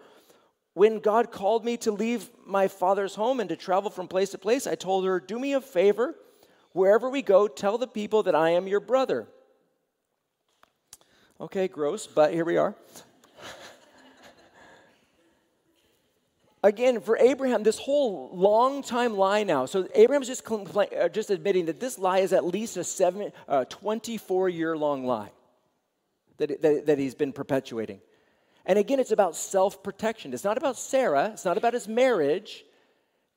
When 0.77 0.99
God 0.99 1.33
called 1.33 1.65
me 1.65 1.79
to 1.79 1.91
leave 1.91 2.29
my 2.45 2.69
father's 2.69 3.15
home 3.15 3.41
and 3.41 3.49
to 3.49 3.57
travel 3.57 3.89
from 3.89 4.09
place 4.09 4.29
to 4.33 4.39
place, 4.39 4.67
I 4.67 4.75
told 4.75 5.07
her, 5.07 5.19
Do 5.19 5.39
me 5.39 5.55
a 5.55 5.61
favor. 5.62 6.15
Wherever 6.73 7.09
we 7.09 7.23
go, 7.23 7.49
tell 7.49 7.79
the 7.79 7.87
people 7.87 8.25
that 8.25 8.35
I 8.35 8.51
am 8.51 8.69
your 8.69 8.81
brother. 8.81 9.27
Okay, 11.41 11.67
gross, 11.67 12.07
but 12.07 12.35
here 12.35 12.45
we 12.45 12.59
are. 12.59 12.75
Again, 16.62 17.01
for 17.01 17.17
Abraham, 17.17 17.62
this 17.62 17.79
whole 17.79 18.37
long 18.37 18.83
time 18.83 19.17
lie 19.17 19.45
now. 19.45 19.65
So 19.65 19.89
Abraham's 19.95 20.27
just, 20.27 20.45
compla- 20.45 21.05
uh, 21.05 21.09
just 21.09 21.31
admitting 21.31 21.65
that 21.67 21.81
this 21.81 21.99
lie 21.99 22.19
is 22.19 22.35
at 22.35 22.45
least 22.45 22.77
a 22.77 22.85
seven, 22.85 23.33
uh, 23.49 23.65
24 23.65 24.51
year 24.51 24.77
long 24.77 25.07
lie. 25.07 25.31
that, 26.37 26.61
that, 26.61 26.85
that 26.85 26.99
he's 26.99 27.15
been 27.15 27.33
perpetuating. 27.33 28.01
And 28.67 28.79
again, 28.79 28.99
it's 28.99 29.13
about 29.13 29.37
self 29.37 29.83
protection. 29.83 30.35
It's 30.35 30.45
not 30.45 30.59
about 30.59 30.77
Sarah, 30.77 31.31
it's 31.33 31.45
not 31.45 31.57
about 31.57 31.73
his 31.75 31.89
marriage. 31.89 32.65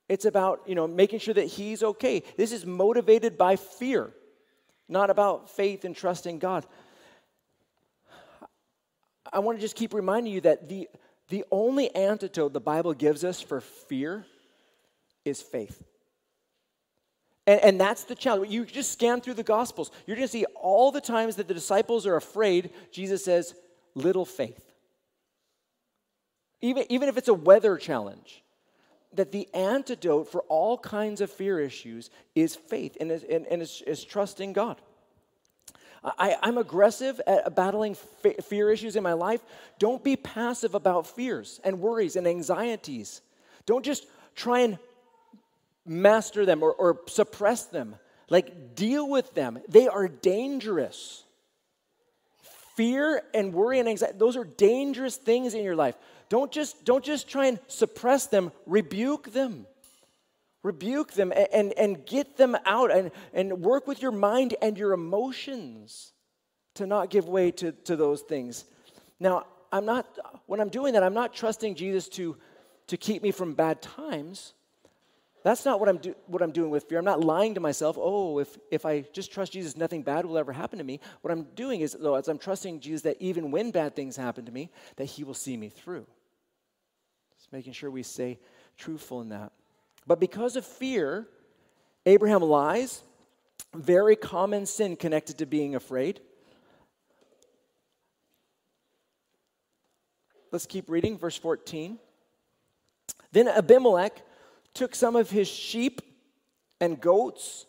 It's 0.08 0.24
about, 0.24 0.62
you 0.66 0.74
know, 0.74 0.88
making 0.88 1.20
sure 1.20 1.34
that 1.34 1.44
he's 1.44 1.84
okay. 1.84 2.24
This 2.36 2.50
is 2.50 2.66
motivated 2.66 3.38
by 3.38 3.54
fear, 3.54 4.10
not 4.88 5.08
about 5.08 5.50
faith 5.50 5.84
and 5.84 5.94
trusting 5.94 6.40
God. 6.40 6.66
I 9.32 9.38
want 9.38 9.58
to 9.58 9.62
just 9.62 9.76
keep 9.76 9.94
reminding 9.94 10.32
you 10.32 10.40
that 10.40 10.68
the, 10.68 10.88
the 11.28 11.44
only 11.52 11.94
antidote 11.94 12.52
the 12.52 12.60
Bible 12.60 12.92
gives 12.92 13.22
us 13.22 13.40
for 13.40 13.60
fear 13.60 14.26
is 15.24 15.40
faith. 15.40 15.80
And, 17.46 17.60
and 17.60 17.80
that's 17.80 18.02
the 18.02 18.16
challenge. 18.16 18.50
You 18.50 18.64
just 18.64 18.90
scan 18.92 19.20
through 19.20 19.34
the 19.34 19.44
Gospels, 19.44 19.92
you're 20.08 20.16
going 20.16 20.26
to 20.26 20.32
see 20.32 20.46
all 20.56 20.90
the 20.90 21.00
times 21.00 21.36
that 21.36 21.46
the 21.46 21.54
disciples 21.54 22.04
are 22.04 22.16
afraid, 22.16 22.70
Jesus 22.90 23.24
says, 23.24 23.54
little 23.94 24.24
faith. 24.24 24.69
Even, 26.62 26.84
even 26.88 27.08
if 27.08 27.16
it's 27.16 27.28
a 27.28 27.34
weather 27.34 27.76
challenge, 27.76 28.42
that 29.12 29.32
the 29.32 29.48
antidote 29.54 30.30
for 30.30 30.42
all 30.42 30.78
kinds 30.78 31.20
of 31.20 31.30
fear 31.30 31.58
issues 31.58 32.10
is 32.34 32.54
faith 32.54 32.96
and 33.00 33.10
is, 33.10 33.24
and, 33.24 33.46
and 33.46 33.62
is, 33.62 33.82
is 33.86 34.04
trusting 34.04 34.52
God. 34.52 34.80
I, 36.02 36.36
am 36.42 36.56
aggressive 36.56 37.20
at 37.26 37.54
battling 37.54 37.94
fear 37.94 38.70
issues 38.70 38.96
in 38.96 39.02
my 39.02 39.12
life. 39.12 39.42
Don't 39.78 40.02
be 40.02 40.16
passive 40.16 40.74
about 40.74 41.06
fears 41.06 41.60
and 41.62 41.80
worries 41.80 42.16
and 42.16 42.26
anxieties. 42.26 43.20
Don't 43.66 43.84
just 43.84 44.06
try 44.34 44.60
and 44.60 44.78
master 45.84 46.46
them 46.46 46.62
or, 46.62 46.72
or 46.72 47.00
suppress 47.06 47.64
them. 47.64 47.96
Like, 48.30 48.74
deal 48.74 49.08
with 49.08 49.34
them. 49.34 49.58
They 49.68 49.88
are 49.88 50.08
dangerous. 50.08 51.24
Fear 52.76 53.22
and 53.34 53.52
worry 53.52 53.78
and 53.78 53.88
anxiety, 53.88 54.16
those 54.16 54.36
are 54.36 54.44
dangerous 54.44 55.16
things 55.16 55.52
in 55.52 55.64
your 55.64 55.76
life. 55.76 55.96
Don't 56.30 56.50
just, 56.52 56.84
don't 56.84 57.04
just 57.04 57.28
try 57.28 57.46
and 57.46 57.58
suppress 57.66 58.26
them, 58.26 58.52
rebuke 58.64 59.32
them. 59.32 59.66
Rebuke 60.62 61.12
them 61.12 61.32
and, 61.32 61.48
and, 61.52 61.72
and 61.72 62.06
get 62.06 62.36
them 62.36 62.56
out 62.64 62.90
and, 62.94 63.10
and 63.34 63.60
work 63.60 63.86
with 63.86 64.00
your 64.00 64.12
mind 64.12 64.54
and 64.62 64.78
your 64.78 64.92
emotions 64.92 66.12
to 66.74 66.86
not 66.86 67.10
give 67.10 67.28
way 67.28 67.50
to, 67.50 67.72
to 67.72 67.96
those 67.96 68.20
things. 68.20 68.64
Now, 69.18 69.46
I'm 69.72 69.84
not, 69.84 70.06
when 70.46 70.60
I'm 70.60 70.68
doing 70.68 70.94
that, 70.94 71.02
I'm 71.02 71.14
not 71.14 71.34
trusting 71.34 71.74
Jesus 71.74 72.08
to, 72.10 72.36
to 72.86 72.96
keep 72.96 73.22
me 73.22 73.32
from 73.32 73.54
bad 73.54 73.82
times. 73.82 74.52
That's 75.42 75.64
not 75.64 75.80
what 75.80 75.88
I'm, 75.88 75.96
do, 75.96 76.14
what 76.26 76.42
I'm 76.42 76.52
doing 76.52 76.70
with 76.70 76.84
fear. 76.84 76.98
I'm 76.98 77.04
not 77.04 77.24
lying 77.24 77.54
to 77.54 77.60
myself, 77.60 77.96
oh, 77.98 78.38
if, 78.38 78.56
if 78.70 78.84
I 78.84 79.00
just 79.12 79.32
trust 79.32 79.52
Jesus, 79.52 79.76
nothing 79.76 80.02
bad 80.02 80.26
will 80.26 80.36
ever 80.36 80.52
happen 80.52 80.78
to 80.78 80.84
me. 80.84 81.00
What 81.22 81.32
I'm 81.32 81.44
doing 81.56 81.80
is, 81.80 81.96
though, 81.98 82.16
as 82.16 82.28
I'm 82.28 82.38
trusting 82.38 82.80
Jesus 82.80 83.02
that 83.02 83.16
even 83.18 83.50
when 83.50 83.70
bad 83.70 83.96
things 83.96 84.16
happen 84.16 84.44
to 84.44 84.52
me, 84.52 84.70
that 84.96 85.06
he 85.06 85.24
will 85.24 85.34
see 85.34 85.56
me 85.56 85.70
through. 85.70 86.06
Making 87.52 87.72
sure 87.72 87.90
we 87.90 88.02
stay 88.02 88.38
truthful 88.76 89.20
in 89.20 89.30
that. 89.30 89.52
But 90.06 90.20
because 90.20 90.56
of 90.56 90.64
fear, 90.64 91.26
Abraham 92.06 92.42
lies, 92.42 93.02
very 93.74 94.16
common 94.16 94.66
sin 94.66 94.96
connected 94.96 95.38
to 95.38 95.46
being 95.46 95.74
afraid. 95.74 96.20
Let's 100.52 100.66
keep 100.66 100.88
reading, 100.90 101.16
verse 101.16 101.36
14. 101.36 101.98
Then 103.32 103.46
Abimelech 103.46 104.22
took 104.74 104.94
some 104.94 105.14
of 105.14 105.30
his 105.30 105.46
sheep 105.46 106.00
and 106.80 107.00
goats, 107.00 107.66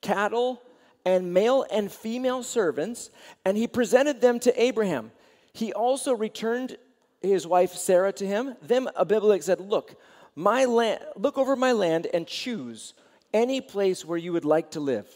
cattle, 0.00 0.62
and 1.04 1.34
male 1.34 1.64
and 1.72 1.90
female 1.90 2.42
servants, 2.42 3.10
and 3.44 3.56
he 3.56 3.66
presented 3.66 4.20
them 4.20 4.38
to 4.40 4.62
Abraham. 4.62 5.10
He 5.52 5.72
also 5.72 6.14
returned 6.14 6.76
his 7.22 7.46
wife 7.46 7.72
Sarah 7.72 8.12
to 8.14 8.26
him. 8.26 8.56
Then 8.62 8.88
Abimelech 8.96 9.42
said, 9.42 9.60
Look, 9.60 9.96
my 10.34 10.64
land, 10.64 11.00
look 11.16 11.38
over 11.38 11.56
my 11.56 11.72
land 11.72 12.06
and 12.12 12.26
choose 12.26 12.94
any 13.32 13.60
place 13.60 14.04
where 14.04 14.18
you 14.18 14.32
would 14.32 14.44
like 14.44 14.72
to 14.72 14.80
live. 14.80 15.08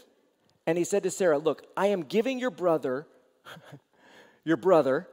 And 0.66 0.76
he 0.76 0.84
said 0.84 1.02
to 1.04 1.10
Sarah, 1.10 1.38
Look, 1.38 1.66
I 1.76 1.88
am 1.88 2.02
giving 2.02 2.38
your 2.38 2.50
brother, 2.50 3.06
your 4.44 4.56
brother, 4.56 5.08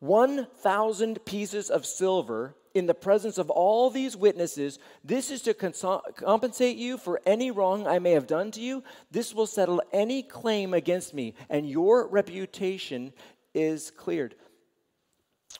1,000 0.00 1.24
pieces 1.24 1.70
of 1.70 1.84
silver 1.84 2.54
in 2.74 2.86
the 2.86 2.94
presence 2.94 3.38
of 3.38 3.50
all 3.50 3.90
these 3.90 4.16
witnesses. 4.16 4.78
This 5.02 5.30
is 5.30 5.42
to 5.42 5.54
cons- 5.54 5.84
compensate 6.16 6.76
you 6.76 6.98
for 6.98 7.20
any 7.26 7.50
wrong 7.50 7.86
I 7.86 7.98
may 7.98 8.12
have 8.12 8.26
done 8.26 8.50
to 8.52 8.60
you. 8.60 8.84
This 9.10 9.34
will 9.34 9.46
settle 9.46 9.82
any 9.92 10.22
claim 10.22 10.74
against 10.74 11.14
me, 11.14 11.34
and 11.50 11.68
your 11.68 12.06
reputation 12.06 13.12
is 13.54 13.90
cleared. 13.90 14.36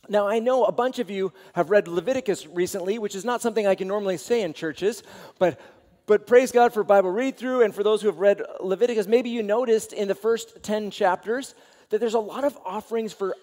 Now, 0.08 0.28
I 0.28 0.38
know 0.38 0.64
a 0.64 0.72
bunch 0.72 0.98
of 0.98 1.10
you 1.10 1.32
have 1.54 1.70
read 1.70 1.88
Leviticus 1.88 2.46
recently, 2.46 2.98
which 2.98 3.14
is 3.14 3.24
not 3.24 3.42
something 3.42 3.66
I 3.66 3.74
can 3.74 3.88
normally 3.88 4.16
say 4.16 4.42
in 4.42 4.52
churches, 4.52 5.02
but, 5.38 5.60
but 6.06 6.26
praise 6.26 6.50
God 6.52 6.72
for 6.72 6.82
Bible 6.84 7.10
read 7.10 7.36
through. 7.36 7.62
And 7.62 7.74
for 7.74 7.82
those 7.82 8.00
who 8.00 8.08
have 8.08 8.18
read 8.18 8.42
Leviticus, 8.60 9.06
maybe 9.06 9.30
you 9.30 9.42
noticed 9.42 9.92
in 9.92 10.08
the 10.08 10.14
first 10.14 10.62
10 10.62 10.90
chapters 10.90 11.54
that 11.90 12.00
there's 12.00 12.14
a 12.14 12.20
lot 12.20 12.44
of 12.44 12.56
offerings 12.64 13.12
for 13.12 13.36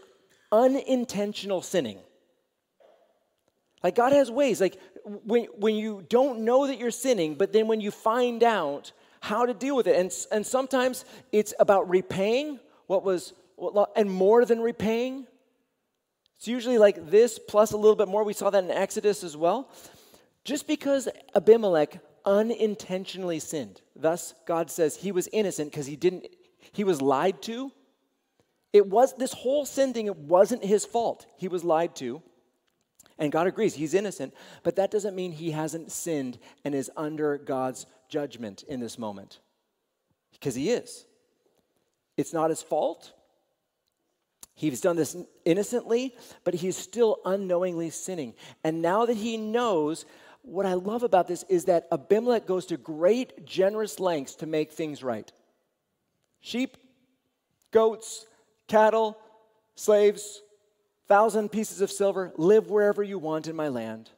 unintentional 0.51 1.61
sinning. 1.61 1.99
Like 3.83 3.95
God 3.95 4.13
has 4.13 4.31
ways, 4.31 4.59
like 4.59 4.79
when, 5.03 5.45
when 5.57 5.75
you 5.75 6.05
don't 6.09 6.39
know 6.39 6.65
that 6.65 6.79
you're 6.79 6.89
sinning, 6.89 7.35
but 7.35 7.53
then 7.53 7.67
when 7.67 7.81
you 7.81 7.91
find 7.91 8.43
out 8.43 8.91
how 9.19 9.45
to 9.45 9.53
deal 9.53 9.75
with 9.75 9.85
it, 9.85 9.95
and, 9.95 10.11
and 10.31 10.45
sometimes 10.45 11.05
it's 11.31 11.53
about 11.59 11.89
repaying 11.89 12.59
what 12.87 13.03
was, 13.03 13.33
and 13.95 14.09
more 14.09 14.45
than 14.45 14.59
repaying 14.59 15.27
it's 16.45 16.49
usually 16.51 16.77
like 16.77 17.09
this 17.09 17.39
plus 17.39 17.71
a 17.71 17.77
little 17.77 17.95
bit 17.95 18.07
more. 18.07 18.23
We 18.23 18.33
saw 18.33 18.51
that 18.51 18.63
in 18.63 18.69
Exodus 18.69 19.23
as 19.23 19.35
well. 19.35 19.67
Just 20.43 20.67
because 20.67 21.09
Abimelech 21.33 21.97
unintentionally 22.23 23.39
sinned, 23.39 23.81
thus 23.95 24.35
God 24.45 24.69
says 24.69 24.95
he 24.95 25.11
was 25.11 25.27
innocent 25.33 25.71
because 25.71 25.87
he 25.87 25.95
didn't, 25.95 26.27
he 26.71 26.83
was 26.83 27.01
lied 27.01 27.41
to. 27.43 27.71
It 28.73 28.85
was 28.85 29.15
this 29.15 29.33
whole 29.33 29.65
sin 29.65 29.91
thing, 29.91 30.05
it 30.05 30.17
wasn't 30.17 30.63
his 30.63 30.85
fault. 30.85 31.25
He 31.35 31.47
was 31.47 31.63
lied 31.63 31.95
to. 31.95 32.21
And 33.17 33.31
God 33.31 33.47
agrees, 33.47 33.73
he's 33.73 33.95
innocent, 33.95 34.31
but 34.61 34.75
that 34.75 34.91
doesn't 34.91 35.15
mean 35.15 35.31
he 35.31 35.49
hasn't 35.49 35.91
sinned 35.91 36.37
and 36.63 36.75
is 36.75 36.91
under 36.95 37.39
God's 37.39 37.87
judgment 38.07 38.61
in 38.67 38.79
this 38.79 38.99
moment. 38.99 39.39
Because 40.31 40.53
he 40.53 40.69
is. 40.69 41.07
It's 42.17 42.33
not 42.33 42.51
his 42.51 42.61
fault. 42.61 43.13
He's 44.55 44.79
done 44.79 44.95
this 44.95 45.17
innocently, 45.43 46.15
but 46.45 46.53
he's 46.53 46.77
still 46.77 47.19
unknowingly 47.25 47.89
sinning. 47.89 48.33
And 48.63 48.81
now 48.81 49.05
that 49.05 49.17
he 49.17 49.35
knows, 49.35 50.05
what 50.41 50.65
I 50.65 50.73
love 50.73 51.03
about 51.03 51.27
this 51.27 51.43
is 51.49 51.65
that 51.65 51.87
Abimelech 51.91 52.45
goes 52.45 52.65
to 52.67 52.77
great, 52.77 53.45
generous 53.45 53.99
lengths 53.99 54.35
to 54.35 54.45
make 54.45 54.71
things 54.71 55.03
right. 55.03 55.29
Sheep, 56.39 56.77
goats, 57.71 58.27
cattle, 58.67 59.17
slaves, 59.75 60.41
thousand 61.07 61.51
pieces 61.51 61.81
of 61.81 61.91
silver, 61.91 62.31
live 62.37 62.69
wherever 62.69 63.03
you 63.03 63.19
want 63.19 63.47
in 63.47 63.55
my 63.55 63.67
land. 63.67 64.09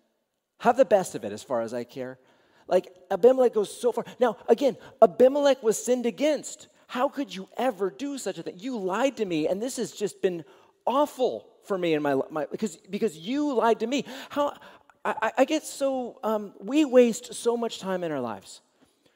Have 0.59 0.77
the 0.77 0.85
best 0.85 1.15
of 1.15 1.25
it 1.25 1.31
as 1.31 1.43
far 1.43 1.61
as 1.61 1.73
I 1.73 1.83
care. 1.83 2.19
Like 2.67 2.93
Abimelech 3.09 3.53
goes 3.53 3.75
so 3.75 3.91
far. 3.91 4.05
Now, 4.19 4.37
again, 4.47 4.77
Abimelech 5.01 5.63
was 5.63 5.83
sinned 5.83 6.05
against. 6.05 6.67
How 6.87 7.09
could 7.09 7.33
you 7.33 7.47
ever 7.57 7.89
do 7.89 8.17
such 8.17 8.37
a 8.37 8.43
thing? 8.43 8.55
You 8.57 8.77
lied 8.77 9.17
to 9.17 9.25
me, 9.25 9.47
and 9.47 9.61
this 9.61 9.77
has 9.77 9.91
just 9.91 10.21
been 10.21 10.43
awful 10.85 11.47
for 11.63 11.77
me 11.77 11.93
in 11.93 12.01
my, 12.01 12.15
my 12.29 12.47
because 12.49 12.77
because 12.77 13.17
you 13.17 13.53
lied 13.53 13.81
to 13.81 13.87
me. 13.87 14.05
How 14.29 14.55
I, 15.03 15.31
I 15.39 15.45
get 15.45 15.65
so 15.65 16.19
um, 16.23 16.53
we 16.59 16.85
waste 16.85 17.33
so 17.33 17.55
much 17.55 17.79
time 17.79 18.03
in 18.03 18.11
our 18.11 18.21
lives 18.21 18.61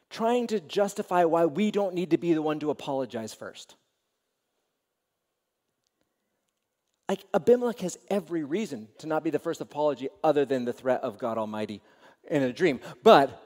trying 0.10 0.45
to 0.47 0.60
justify 0.60 1.23
why 1.23 1.45
we 1.45 1.71
don't 1.71 1.95
need 1.95 2.12
to 2.12 2.17
be 2.17 2.34
the 2.34 2.41
one 2.41 2.60
to 2.60 2.69
apologize 2.69 3.34
first. 3.34 3.75
Like 7.07 7.25
Abimelech 7.34 7.79
has 7.79 7.97
every 8.10 8.43
reason 8.43 8.88
to 8.99 9.07
not 9.07 9.23
be 9.23 9.29
the 9.29 9.39
first 9.39 9.62
apology 9.62 10.10
other 10.23 10.45
than 10.45 10.65
the 10.65 10.73
threat 10.73 11.01
of 11.01 11.17
God 11.17 11.38
Almighty 11.38 11.81
in 12.29 12.43
a 12.43 12.53
dream. 12.53 12.79
But, 13.03 13.41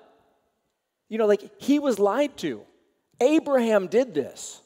you 1.09 1.17
know, 1.17 1.25
like 1.25 1.49
he 1.59 1.79
was 1.79 1.99
lied 1.99 2.35
to. 2.38 2.61
Abraham 3.19 3.88
did 3.88 4.13
this. 4.13 4.62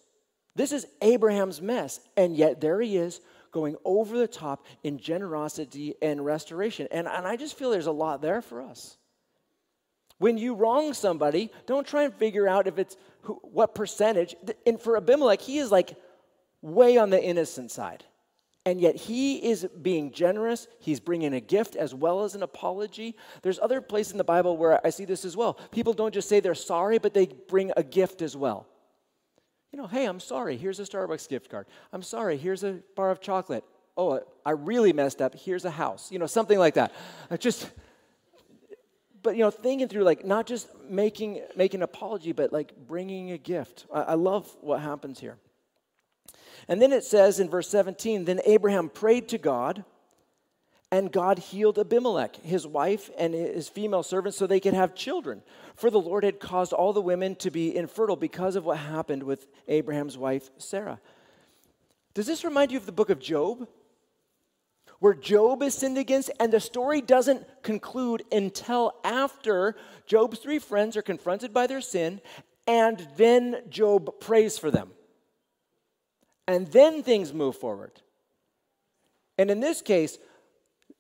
This 0.56 0.72
is 0.72 0.86
Abraham's 1.02 1.62
mess. 1.62 2.00
And 2.18 2.36
yet 2.36 2.62
there 2.62 2.82
he 2.82 2.98
is 2.98 3.22
going 3.52 3.76
over 3.86 4.18
the 4.18 4.28
top 4.28 4.66
in 4.84 5.00
generosity 5.00 5.96
and 6.02 6.24
restoration. 6.24 6.88
And, 6.92 7.08
and 7.08 7.28
I 7.28 7.36
just 7.36 7.58
feel 7.58 7.72
there's 7.72 7.88
a 7.88 7.92
lot 7.92 8.22
there 8.22 8.42
for 8.42 8.62
us. 8.62 8.98
When 10.18 10.38
you 10.38 10.54
wrong 10.54 10.94
somebody, 10.94 11.50
don't 11.66 11.88
try 11.88 12.04
and 12.04 12.14
figure 12.14 12.48
out 12.48 12.68
if 12.68 12.78
it's 12.78 12.98
who, 13.22 13.40
what 13.42 13.74
percentage. 13.74 14.36
And 14.66 14.80
for 14.80 14.98
Abimelech, 14.98 15.42
he 15.42 15.60
is 15.60 15.72
like 15.72 15.96
way 16.62 16.98
on 16.98 17.10
the 17.10 17.24
innocent 17.24 17.72
side. 17.72 18.04
And 18.70 18.80
yet 18.80 18.96
he 18.96 19.38
is 19.38 19.68
being 19.82 20.12
generous. 20.12 20.68
He's 20.80 21.00
bringing 21.00 21.34
a 21.34 21.40
gift 21.40 21.76
as 21.76 21.96
well 21.96 22.24
as 22.24 22.36
an 22.36 22.44
apology. 22.44 23.16
There's 23.42 23.58
other 23.58 23.82
places 23.82 24.12
in 24.12 24.20
the 24.20 24.24
Bible 24.24 24.58
where 24.58 24.80
I 24.86 24.92
see 24.92 25.06
this 25.06 25.26
as 25.26 25.36
well. 25.36 25.56
People 25.72 25.92
don't 25.92 26.14
just 26.14 26.30
say 26.30 26.40
they're 26.40 26.54
sorry, 26.54 27.00
but 27.00 27.16
they 27.16 27.26
bring 27.26 27.72
a 27.76 27.82
gift 27.82 28.22
as 28.22 28.38
well. 28.38 28.68
You 29.72 29.80
know, 29.80 29.88
hey, 29.88 30.06
I'm 30.06 30.20
sorry, 30.20 30.56
here's 30.56 30.80
a 30.80 30.84
Starbucks 30.84 31.28
gift 31.28 31.50
card. 31.50 31.66
I'm 31.92 32.04
sorry, 32.04 32.38
here's 32.38 32.64
a 32.64 32.78
bar 32.96 33.10
of 33.10 33.22
chocolate. 33.22 33.64
Oh, 33.98 34.20
I 34.46 34.52
really 34.52 34.94
messed 34.94 35.20
up, 35.20 35.34
here's 35.34 35.66
a 35.66 35.72
house. 35.72 36.12
You 36.12 36.20
know, 36.20 36.28
something 36.28 36.60
like 36.60 36.76
that. 36.76 36.94
I 37.32 37.38
just, 37.38 37.72
but 39.24 39.36
you 39.36 39.42
know, 39.42 39.50
thinking 39.50 39.88
through 39.88 40.04
like 40.04 40.24
not 40.24 40.46
just 40.46 40.68
making 40.88 41.42
making 41.56 41.80
an 41.80 41.86
apology, 41.86 42.34
but 42.34 42.54
like 42.54 42.72
bringing 42.88 43.32
a 43.32 43.40
gift. 43.40 43.88
I, 43.92 44.02
I 44.02 44.14
love 44.14 44.48
what 44.62 44.80
happens 44.80 45.20
here. 45.20 45.38
And 46.68 46.82
then 46.82 46.92
it 46.92 47.04
says 47.04 47.40
in 47.40 47.50
verse 47.50 47.70
17, 47.70 48.26
then 48.26 48.42
Abraham 48.46 48.90
prayed 48.90 49.30
to 49.30 49.38
God, 49.38 49.84
and 50.92 51.12
God 51.12 51.38
healed 51.38 51.78
Abimelech, 51.78 52.38
his 52.38 52.66
wife, 52.66 53.12
and 53.18 53.34
his 53.34 53.70
female 53.70 54.02
servants, 54.02 54.38
so 54.38 54.48
they 54.48 54.60
could 54.60 54.74
have 54.74 54.96
children. 54.96 55.44
For 55.76 55.92
the 55.92 56.00
Lord 56.00 56.24
had 56.24 56.40
caused 56.40 56.74
all 56.74 56.94
the 56.94 57.02
women 57.02 57.36
to 57.38 57.52
be 57.52 57.76
infertile 57.76 58.16
because 58.16 58.56
of 58.56 58.66
what 58.66 58.78
happened 58.78 59.24
with 59.24 59.48
Abraham's 59.68 60.18
wife, 60.18 60.50
Sarah. 60.58 61.00
Does 62.16 62.26
this 62.26 62.44
remind 62.44 62.72
you 62.72 62.78
of 62.78 62.88
the 62.88 62.92
book 62.92 63.12
of 63.12 63.20
Job? 63.20 63.68
Where 64.98 65.14
Job 65.14 65.62
is 65.64 65.76
sinned 65.76 65.98
against, 65.98 66.32
and 66.40 66.52
the 66.52 66.60
story 66.60 67.02
doesn't 67.02 67.46
conclude 67.64 68.24
until 68.32 68.94
after 69.04 69.76
Job's 70.08 70.40
three 70.40 70.60
friends 70.60 70.98
are 70.98 71.02
confronted 71.02 71.54
by 71.54 71.68
their 71.68 71.82
sin, 71.82 72.20
and 72.68 73.08
then 73.16 73.62
Job 73.70 74.20
prays 74.20 74.58
for 74.58 74.72
them 74.72 74.90
and 76.50 76.66
then 76.70 77.04
things 77.04 77.32
move 77.32 77.56
forward. 77.56 77.92
And 79.38 79.52
in 79.52 79.60
this 79.60 79.84
case, 79.84 80.18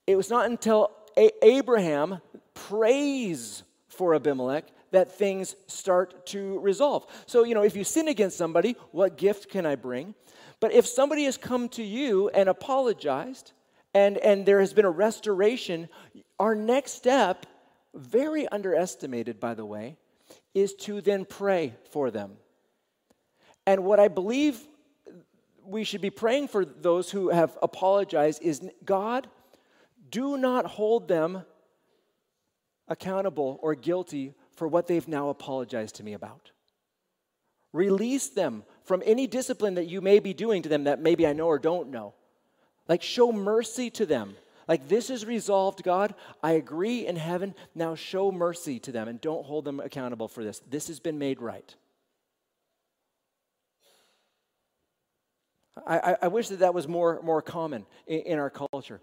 it 0.05 0.15
was 0.15 0.29
not 0.29 0.45
until 0.45 0.91
A- 1.17 1.43
Abraham 1.43 2.21
prays 2.53 3.63
for 3.87 4.13
Abimelech 4.13 4.65
that 4.91 5.11
things 5.11 5.55
start 5.65 6.27
to 6.27 6.59
resolve. 6.59 7.07
So, 7.25 7.43
you 7.43 7.55
know, 7.55 7.63
if 7.63 7.75
you 7.75 7.83
sin 7.83 8.07
against 8.07 8.37
somebody, 8.37 8.75
what 8.91 9.17
gift 9.17 9.49
can 9.49 9.65
I 9.65 9.73
bring? 9.73 10.13
But 10.59 10.71
if 10.71 10.85
somebody 10.85 11.23
has 11.23 11.35
come 11.35 11.67
to 11.69 11.83
you 11.83 12.29
and 12.29 12.47
apologized, 12.47 13.53
and, 13.95 14.17
and 14.19 14.45
there 14.45 14.59
has 14.59 14.71
been 14.71 14.85
a 14.85 14.91
restoration, 14.91 15.89
our 16.37 16.53
next 16.53 16.91
step, 16.91 17.47
very 17.95 18.47
underestimated 18.49 19.39
by 19.39 19.55
the 19.55 19.65
way, 19.65 19.97
is 20.53 20.75
to 20.75 21.01
then 21.01 21.25
pray 21.25 21.73
for 21.91 22.11
them. 22.11 22.33
And 23.65 23.83
what 23.83 23.99
I 23.99 24.09
believe 24.09 24.59
we 25.69 25.83
should 25.83 26.01
be 26.01 26.09
praying 26.09 26.47
for 26.47 26.65
those 26.65 27.11
who 27.11 27.29
have 27.29 27.57
apologized 27.61 28.41
is 28.41 28.61
God, 28.83 29.27
do 30.09 30.37
not 30.37 30.65
hold 30.65 31.07
them 31.07 31.43
accountable 32.87 33.59
or 33.61 33.75
guilty 33.75 34.33
for 34.51 34.67
what 34.67 34.87
they've 34.87 35.07
now 35.07 35.29
apologized 35.29 35.95
to 35.95 36.03
me 36.03 36.13
about. 36.13 36.51
Release 37.71 38.29
them 38.29 38.63
from 38.83 39.03
any 39.05 39.27
discipline 39.27 39.75
that 39.75 39.87
you 39.87 40.01
may 40.01 40.19
be 40.19 40.33
doing 40.33 40.63
to 40.63 40.69
them 40.69 40.85
that 40.85 41.01
maybe 41.01 41.27
I 41.27 41.33
know 41.33 41.47
or 41.47 41.59
don't 41.59 41.91
know. 41.91 42.15
Like, 42.87 43.03
show 43.03 43.31
mercy 43.31 43.91
to 43.91 44.05
them. 44.07 44.35
Like, 44.67 44.87
this 44.87 45.11
is 45.11 45.25
resolved, 45.25 45.83
God. 45.83 46.15
I 46.41 46.53
agree 46.53 47.05
in 47.05 47.15
heaven. 47.15 47.53
Now, 47.75 47.93
show 47.93 48.31
mercy 48.31 48.79
to 48.79 48.91
them 48.91 49.07
and 49.07 49.21
don't 49.21 49.45
hold 49.45 49.65
them 49.65 49.79
accountable 49.79 50.27
for 50.27 50.43
this. 50.43 50.61
This 50.67 50.87
has 50.87 50.99
been 50.99 51.19
made 51.19 51.39
right. 51.39 51.75
I, 55.87 56.17
I, 56.23 56.27
wish 56.27 56.49
that 56.49 56.59
that 56.59 56.73
was 56.73 56.87
more, 56.87 57.21
more 57.23 57.41
common 57.41 57.85
in, 58.07 58.19
in 58.21 58.39
our 58.39 58.49
culture. 58.49 58.99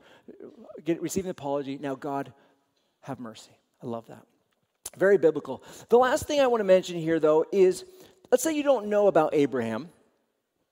Get, 0.84 1.00
receiving 1.00 1.30
apology, 1.30 1.78
now 1.80 1.94
God, 1.94 2.32
have 3.02 3.18
mercy. 3.18 3.56
I 3.82 3.86
love 3.86 4.06
that. 4.08 4.26
Very 4.96 5.18
biblical. 5.18 5.62
The 5.88 5.98
last 5.98 6.26
thing 6.26 6.40
I 6.40 6.46
want 6.46 6.60
to 6.60 6.64
mention 6.64 6.96
here, 6.96 7.20
though, 7.20 7.44
is 7.52 7.84
let's 8.30 8.42
say 8.42 8.54
you 8.54 8.62
don't 8.62 8.86
know 8.86 9.06
about 9.06 9.34
Abraham, 9.34 9.90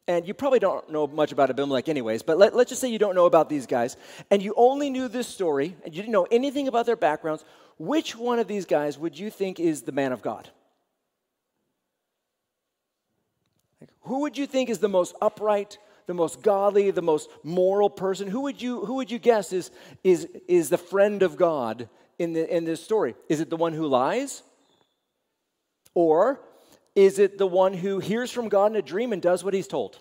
and 0.07 0.27
you 0.27 0.35
probably 0.35 0.59
don't 0.59 0.91
know 0.91 1.07
much 1.07 1.33
about 1.33 1.51
Abimelech, 1.51 1.89
anyways, 1.89 2.23
but 2.23 2.39
let, 2.39 2.55
let's 2.55 2.69
just 2.69 2.81
say 2.81 2.89
you 2.89 2.99
don't 2.99 3.15
know 3.15 3.27
about 3.27 3.49
these 3.49 3.67
guys, 3.67 3.97
and 4.31 4.43
you 4.43 4.55
only 4.57 4.91
knew 4.91 5.09
this 5.09 5.29
story, 5.29 5.77
and 5.85 5.95
you 5.95 6.03
didn't 6.03 6.13
know 6.13 6.27
anything 6.31 6.69
about 6.69 6.87
their 6.87 6.97
backgrounds. 6.97 7.45
Which 7.79 8.17
one 8.17 8.39
of 8.39 8.47
these 8.47 8.67
guys 8.67 8.99
would 8.99 9.19
you 9.19 9.31
think 9.31 9.59
is 9.59 9.83
the 9.83 9.93
man 9.93 10.13
of 10.13 10.23
God? 10.23 10.49
Who 14.03 14.21
would 14.21 14.37
you 14.37 14.47
think 14.47 14.69
is 14.69 14.79
the 14.79 14.89
most 14.89 15.15
upright, 15.23 15.79
the 16.07 16.15
most 16.15 16.43
godly, 16.43 16.91
the 16.91 17.03
most 17.03 17.31
moral 17.43 17.91
person, 17.91 18.29
who 18.29 18.43
would 18.43 18.61
you, 18.61 18.85
who 18.85 18.95
would 18.95 19.11
you 19.11 19.19
guess 19.19 19.53
is, 19.53 19.71
is, 20.03 20.29
is 20.49 20.69
the 20.69 20.79
friend 20.79 21.23
of 21.23 21.37
God 21.37 21.89
in, 22.19 22.33
the, 22.33 22.55
in 22.55 22.65
this 22.65 22.83
story? 22.83 23.15
Is 23.29 23.41
it 23.41 23.51
the 23.51 23.57
one 23.57 23.73
who 23.73 23.87
lies? 23.87 24.43
Or 25.95 26.41
is 26.95 27.19
it 27.19 27.39
the 27.39 27.47
one 27.47 27.73
who 27.73 27.99
hears 27.99 28.31
from 28.31 28.49
God 28.49 28.73
in 28.73 28.77
a 28.77 28.83
dream 28.83 29.13
and 29.13 29.23
does 29.23 29.43
what 29.43 29.55
he's 29.55 29.69
told? 29.69 29.99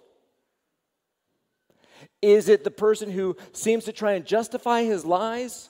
Is 2.21 2.49
it 2.49 2.63
the 2.63 2.71
person 2.71 3.09
who 3.09 3.35
seems 3.51 3.85
to 3.85 3.93
try 3.93 4.13
and 4.13 4.25
justify 4.25 4.83
his 4.83 5.05
lies? 5.05 5.69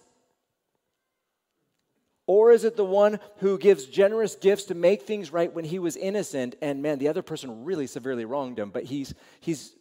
Or 2.26 2.52
is 2.52 2.63
it 2.63 2.78
the 2.78 2.86
one 2.86 3.19
who 3.38 3.58
gives 3.58 3.86
generous 3.86 4.36
gifts 4.36 4.65
to 4.65 4.76
make 4.76 5.04
things 5.04 5.34
right 5.34 5.54
when 5.54 5.65
he 5.65 5.80
was 5.80 5.98
innocent 5.98 6.56
and 6.62 6.82
man, 6.82 7.00
the 7.00 7.10
other 7.10 7.22
person 7.22 7.65
really 7.65 7.88
severely 7.88 8.24
wronged 8.24 8.58
him, 8.58 8.69
but 8.69 8.84
he's, 8.84 9.13
he's 9.41 9.74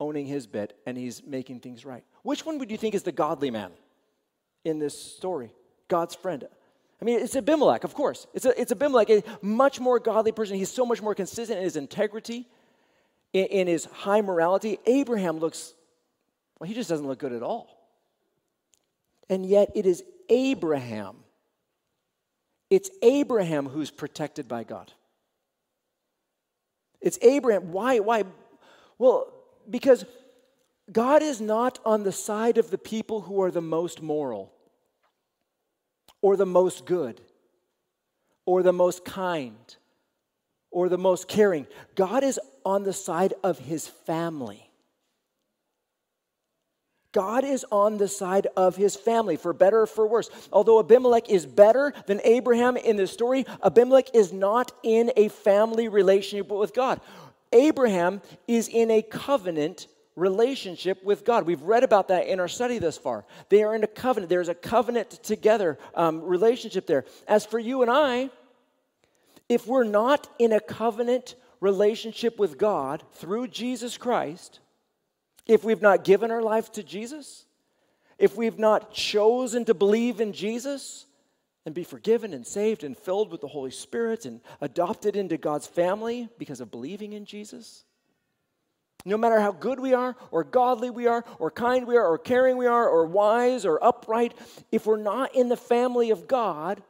owning 0.00 0.26
his 0.26 0.46
bit 0.46 0.76
and 0.86 0.96
he's 0.96 1.22
making 1.24 1.60
things 1.60 1.84
right. 1.84 2.04
Which 2.22 2.44
one 2.44 2.58
would 2.58 2.70
you 2.70 2.76
think 2.76 2.94
is 2.94 3.02
the 3.02 3.12
godly 3.12 3.50
man 3.50 3.72
in 4.64 4.78
this 4.78 4.98
story? 4.98 5.52
God's 5.88 6.14
friend. 6.14 6.44
I 7.00 7.04
mean, 7.04 7.20
it's 7.20 7.36
Abimelech, 7.36 7.84
of 7.84 7.94
course. 7.94 8.26
It's, 8.34 8.46
a, 8.46 8.58
it's 8.58 8.72
Abimelech, 8.72 9.10
a 9.10 9.22
much 9.42 9.80
more 9.80 9.98
godly 9.98 10.32
person. 10.32 10.56
He's 10.56 10.70
so 10.70 10.86
much 10.86 11.02
more 11.02 11.14
consistent 11.14 11.58
in 11.58 11.64
his 11.64 11.76
integrity, 11.76 12.48
in, 13.32 13.46
in 13.46 13.66
his 13.66 13.84
high 13.84 14.22
morality. 14.22 14.78
Abraham 14.86 15.38
looks, 15.38 15.74
well, 16.58 16.68
he 16.68 16.74
just 16.74 16.88
doesn't 16.88 17.06
look 17.06 17.18
good 17.18 17.32
at 17.32 17.42
all. 17.42 17.68
And 19.28 19.44
yet, 19.44 19.70
it 19.74 19.86
is 19.86 20.02
Abraham. 20.28 21.16
It's 22.70 22.90
Abraham 23.02 23.68
who's 23.68 23.90
protected 23.90 24.48
by 24.48 24.64
God. 24.64 24.92
It's 27.00 27.18
Abraham. 27.20 27.72
Why? 27.72 27.98
Why? 27.98 28.24
Well, 28.98 29.33
because 29.70 30.04
God 30.90 31.22
is 31.22 31.40
not 31.40 31.78
on 31.84 32.02
the 32.02 32.12
side 32.12 32.58
of 32.58 32.70
the 32.70 32.78
people 32.78 33.22
who 33.22 33.40
are 33.42 33.50
the 33.50 33.62
most 33.62 34.02
moral 34.02 34.52
or 36.20 36.36
the 36.36 36.46
most 36.46 36.84
good 36.84 37.20
or 38.46 38.62
the 38.62 38.72
most 38.72 39.04
kind 39.04 39.76
or 40.70 40.88
the 40.88 40.98
most 40.98 41.28
caring. 41.28 41.66
God 41.94 42.22
is 42.24 42.38
on 42.64 42.82
the 42.82 42.92
side 42.92 43.34
of 43.42 43.58
his 43.58 43.86
family. 43.86 44.70
God 47.12 47.44
is 47.44 47.64
on 47.70 47.96
the 47.96 48.08
side 48.08 48.48
of 48.56 48.74
his 48.74 48.96
family, 48.96 49.36
for 49.36 49.52
better 49.52 49.82
or 49.82 49.86
for 49.86 50.04
worse. 50.04 50.28
Although 50.52 50.80
Abimelech 50.80 51.30
is 51.30 51.46
better 51.46 51.94
than 52.06 52.20
Abraham 52.24 52.76
in 52.76 52.96
this 52.96 53.12
story, 53.12 53.46
Abimelech 53.62 54.12
is 54.14 54.32
not 54.32 54.72
in 54.82 55.12
a 55.16 55.28
family 55.28 55.86
relationship 55.86 56.48
with 56.48 56.74
God. 56.74 57.00
Abraham 57.54 58.20
is 58.46 58.68
in 58.68 58.90
a 58.90 59.00
covenant 59.00 59.86
relationship 60.16 61.02
with 61.02 61.24
God. 61.24 61.46
We've 61.46 61.62
read 61.62 61.84
about 61.84 62.08
that 62.08 62.26
in 62.26 62.40
our 62.40 62.48
study 62.48 62.78
thus 62.78 62.98
far. 62.98 63.24
They 63.48 63.62
are 63.62 63.74
in 63.74 63.82
a 63.82 63.88
covenant. 63.88 64.28
There's 64.28 64.48
a 64.48 64.54
covenant 64.54 65.10
together 65.22 65.78
um, 65.94 66.22
relationship 66.22 66.86
there. 66.86 67.04
As 67.26 67.46
for 67.46 67.58
you 67.58 67.82
and 67.82 67.90
I, 67.90 68.30
if 69.48 69.66
we're 69.66 69.84
not 69.84 70.28
in 70.38 70.52
a 70.52 70.60
covenant 70.60 71.34
relationship 71.60 72.38
with 72.38 72.58
God 72.58 73.02
through 73.14 73.48
Jesus 73.48 73.96
Christ, 73.96 74.60
if 75.46 75.64
we've 75.64 75.82
not 75.82 76.04
given 76.04 76.30
our 76.30 76.42
life 76.42 76.72
to 76.72 76.82
Jesus, 76.82 77.44
if 78.18 78.36
we've 78.36 78.58
not 78.58 78.92
chosen 78.92 79.64
to 79.64 79.74
believe 79.74 80.20
in 80.20 80.32
Jesus, 80.32 81.06
and 81.66 81.74
be 81.74 81.84
forgiven 81.84 82.34
and 82.34 82.46
saved 82.46 82.84
and 82.84 82.96
filled 82.96 83.30
with 83.30 83.40
the 83.40 83.48
Holy 83.48 83.70
Spirit 83.70 84.26
and 84.26 84.40
adopted 84.60 85.16
into 85.16 85.36
God's 85.36 85.66
family 85.66 86.28
because 86.38 86.60
of 86.60 86.70
believing 86.70 87.12
in 87.12 87.24
Jesus. 87.24 87.84
No 89.06 89.16
matter 89.16 89.40
how 89.40 89.52
good 89.52 89.80
we 89.80 89.92
are, 89.92 90.16
or 90.30 90.44
godly 90.44 90.90
we 90.90 91.06
are, 91.06 91.24
or 91.38 91.50
kind 91.50 91.86
we 91.86 91.96
are, 91.96 92.06
or 92.06 92.18
caring 92.18 92.56
we 92.56 92.66
are, 92.66 92.88
or 92.88 93.06
wise 93.06 93.66
or 93.66 93.82
upright, 93.82 94.34
if 94.72 94.86
we're 94.86 94.96
not 94.96 95.34
in 95.34 95.48
the 95.48 95.56
family 95.56 96.10
of 96.10 96.26
God, 96.26 96.82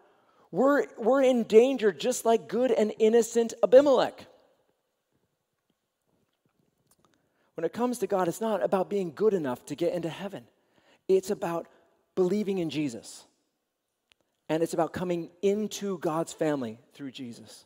we're, 0.52 0.86
we're 0.96 1.22
in 1.22 1.42
danger 1.42 1.90
just 1.92 2.24
like 2.24 2.48
good 2.48 2.70
and 2.70 2.92
innocent 3.00 3.54
Abimelech. 3.62 4.26
When 7.56 7.64
it 7.64 7.72
comes 7.72 7.98
to 7.98 8.06
God, 8.06 8.28
it's 8.28 8.40
not 8.40 8.62
about 8.62 8.90
being 8.90 9.12
good 9.14 9.34
enough 9.34 9.64
to 9.66 9.76
get 9.76 9.92
into 9.92 10.08
heaven, 10.08 10.44
it's 11.08 11.30
about 11.30 11.66
believing 12.16 12.58
in 12.58 12.70
Jesus 12.70 13.24
and 14.48 14.62
it's 14.62 14.74
about 14.74 14.92
coming 14.92 15.30
into 15.42 15.98
God's 15.98 16.32
family 16.32 16.78
through 16.92 17.10
Jesus. 17.10 17.64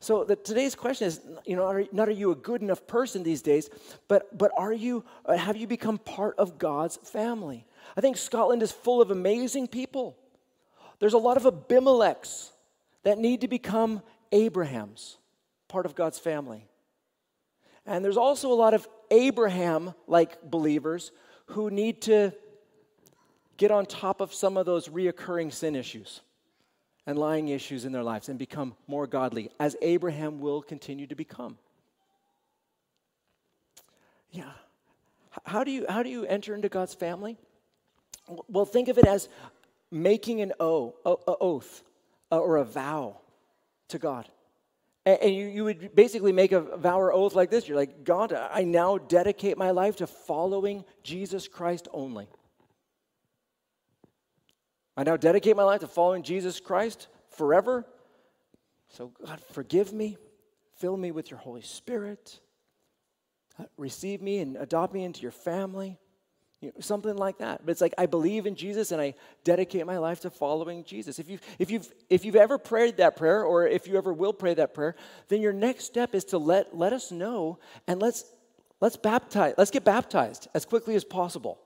So 0.00 0.22
the, 0.22 0.36
today's 0.36 0.76
question 0.76 1.08
is, 1.08 1.20
you 1.44 1.56
know, 1.56 1.64
are, 1.64 1.84
not 1.90 2.08
are 2.08 2.12
you 2.12 2.30
a 2.30 2.36
good 2.36 2.62
enough 2.62 2.86
person 2.86 3.24
these 3.24 3.42
days, 3.42 3.68
but 4.06 4.36
but 4.36 4.52
are 4.56 4.72
you 4.72 5.04
uh, 5.26 5.36
have 5.36 5.56
you 5.56 5.66
become 5.66 5.98
part 5.98 6.38
of 6.38 6.58
God's 6.58 6.96
family? 6.98 7.66
I 7.96 8.00
think 8.00 8.16
Scotland 8.16 8.62
is 8.62 8.70
full 8.70 9.02
of 9.02 9.10
amazing 9.10 9.66
people. 9.66 10.16
There's 11.00 11.14
a 11.14 11.18
lot 11.18 11.36
of 11.36 11.44
Abimelechs 11.44 12.50
that 13.02 13.18
need 13.18 13.40
to 13.40 13.48
become 13.48 14.02
Abrahams, 14.30 15.18
part 15.66 15.86
of 15.86 15.94
God's 15.94 16.18
family. 16.18 16.66
And 17.86 18.04
there's 18.04 18.16
also 18.16 18.52
a 18.52 18.54
lot 18.54 18.74
of 18.74 18.86
Abraham 19.10 19.94
like 20.06 20.42
believers 20.42 21.10
who 21.46 21.70
need 21.70 22.02
to 22.02 22.32
get 23.58 23.70
on 23.70 23.84
top 23.84 24.22
of 24.22 24.32
some 24.32 24.56
of 24.56 24.64
those 24.64 24.88
reoccurring 24.88 25.52
sin 25.52 25.76
issues 25.76 26.22
and 27.06 27.18
lying 27.18 27.48
issues 27.48 27.84
in 27.84 27.92
their 27.92 28.02
lives 28.02 28.30
and 28.30 28.38
become 28.38 28.74
more 28.86 29.06
godly, 29.06 29.50
as 29.60 29.76
Abraham 29.82 30.40
will 30.40 30.62
continue 30.62 31.06
to 31.06 31.14
become. 31.14 31.58
Yeah. 34.30 34.50
How 35.44 35.64
do 35.64 35.70
you, 35.70 35.86
how 35.88 36.02
do 36.02 36.08
you 36.08 36.24
enter 36.24 36.54
into 36.54 36.68
God's 36.68 36.94
family? 36.94 37.36
Well, 38.48 38.64
think 38.64 38.88
of 38.88 38.98
it 38.98 39.06
as 39.06 39.28
making 39.90 40.40
an 40.40 40.52
o, 40.60 40.94
a, 41.04 41.10
a 41.30 41.36
oath 41.40 41.82
uh, 42.30 42.38
or 42.38 42.58
a 42.58 42.64
vow 42.64 43.16
to 43.88 43.98
God. 43.98 44.28
And, 45.06 45.34
you, 45.34 45.46
you 45.46 45.64
would 45.64 45.94
basically 45.94 46.32
make 46.32 46.52
a 46.52 46.60
vow 46.60 47.00
or 47.00 47.10
oath 47.10 47.34
like 47.34 47.48
this. 47.48 47.66
You're 47.66 47.78
like, 47.78 48.04
God, 48.04 48.34
I 48.34 48.64
now 48.64 48.98
dedicate 48.98 49.56
my 49.56 49.70
life 49.70 49.96
to 49.96 50.06
following 50.06 50.84
Jesus 51.02 51.48
Christ 51.48 51.88
only. 51.94 52.28
I 54.98 55.04
now 55.04 55.16
dedicate 55.16 55.54
my 55.54 55.62
life 55.62 55.80
to 55.82 55.86
following 55.86 56.24
Jesus 56.24 56.58
Christ 56.58 57.06
forever. 57.30 57.86
So, 58.88 59.12
God, 59.24 59.40
forgive 59.52 59.92
me, 59.92 60.18
fill 60.78 60.96
me 60.96 61.12
with 61.12 61.30
your 61.30 61.38
Holy 61.38 61.62
Spirit, 61.62 62.40
uh, 63.60 63.66
receive 63.76 64.20
me 64.20 64.40
and 64.40 64.56
adopt 64.56 64.92
me 64.92 65.04
into 65.04 65.22
your 65.22 65.30
family. 65.30 66.00
You 66.60 66.70
know, 66.70 66.80
something 66.80 67.16
like 67.16 67.38
that. 67.38 67.64
But 67.64 67.70
it's 67.70 67.80
like 67.80 67.94
I 67.96 68.06
believe 68.06 68.44
in 68.44 68.56
Jesus 68.56 68.90
and 68.90 69.00
I 69.00 69.14
dedicate 69.44 69.86
my 69.86 69.98
life 69.98 70.18
to 70.22 70.30
following 70.30 70.82
Jesus. 70.82 71.20
If 71.20 71.30
you've, 71.30 71.42
if, 71.60 71.70
you've, 71.70 71.88
if 72.10 72.24
you've 72.24 72.34
ever 72.34 72.58
prayed 72.58 72.96
that 72.96 73.14
prayer 73.14 73.44
or 73.44 73.68
if 73.68 73.86
you 73.86 73.96
ever 73.96 74.12
will 74.12 74.32
pray 74.32 74.54
that 74.54 74.74
prayer, 74.74 74.96
then 75.28 75.40
your 75.40 75.52
next 75.52 75.84
step 75.84 76.12
is 76.12 76.24
to 76.24 76.38
let, 76.38 76.76
let 76.76 76.92
us 76.92 77.12
know 77.12 77.60
and 77.86 78.02
let's, 78.02 78.24
let's 78.80 78.96
baptize. 78.96 79.54
Let's 79.56 79.70
get 79.70 79.84
baptized 79.84 80.48
as 80.54 80.64
quickly 80.64 80.96
as 80.96 81.04
possible. 81.04 81.60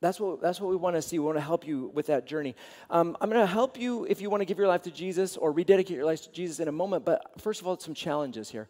That's 0.00 0.18
what, 0.18 0.40
that's 0.40 0.60
what 0.60 0.70
we 0.70 0.76
want 0.76 0.96
to 0.96 1.02
see. 1.02 1.18
We 1.18 1.26
want 1.26 1.38
to 1.38 1.42
help 1.42 1.66
you 1.66 1.90
with 1.94 2.06
that 2.06 2.26
journey. 2.26 2.54
Um, 2.90 3.16
I'm 3.20 3.30
going 3.30 3.40
to 3.40 3.46
help 3.46 3.78
you 3.78 4.04
if 4.04 4.20
you 4.20 4.30
want 4.30 4.40
to 4.40 4.44
give 4.44 4.58
your 4.58 4.66
life 4.66 4.82
to 4.82 4.90
Jesus 4.90 5.36
or 5.36 5.52
rededicate 5.52 5.96
your 5.96 6.06
life 6.06 6.22
to 6.22 6.32
Jesus 6.32 6.60
in 6.60 6.68
a 6.68 6.72
moment. 6.72 7.04
But 7.04 7.40
first 7.40 7.60
of 7.60 7.66
all, 7.66 7.78
some 7.78 7.94
challenges 7.94 8.50
here. 8.50 8.68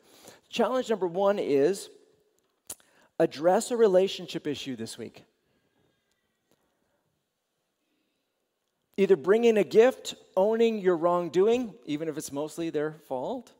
Challenge 0.50 0.90
number 0.90 1.06
one 1.06 1.38
is 1.38 1.88
address 3.18 3.70
a 3.70 3.76
relationship 3.76 4.46
issue 4.46 4.76
this 4.76 4.98
week. 4.98 5.24
Either 8.96 9.16
bring 9.16 9.44
in 9.44 9.56
a 9.56 9.64
gift, 9.64 10.14
owning 10.36 10.78
your 10.78 10.96
wrongdoing, 10.96 11.74
even 11.86 12.08
if 12.08 12.18
it's 12.18 12.30
mostly 12.30 12.68
their 12.68 12.92
fault, 13.08 13.52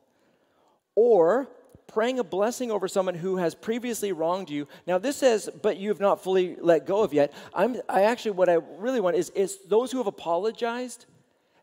or 0.95 1.49
praying 1.87 2.19
a 2.19 2.23
blessing 2.23 2.71
over 2.71 2.87
someone 2.87 3.15
who 3.15 3.37
has 3.37 3.55
previously 3.55 4.11
wronged 4.11 4.49
you. 4.49 4.67
Now, 4.87 4.97
this 4.97 5.17
says, 5.17 5.49
but 5.61 5.77
you 5.77 5.89
have 5.89 5.99
not 5.99 6.23
fully 6.23 6.55
let 6.59 6.85
go 6.85 7.03
of 7.03 7.13
yet. 7.13 7.33
I'm, 7.53 7.77
I 7.87 8.03
actually, 8.03 8.31
what 8.31 8.49
I 8.49 8.57
really 8.77 8.99
want 8.99 9.15
is, 9.15 9.29
is 9.31 9.59
those 9.67 9.91
who 9.91 9.97
have 9.99 10.07
apologized, 10.07 11.05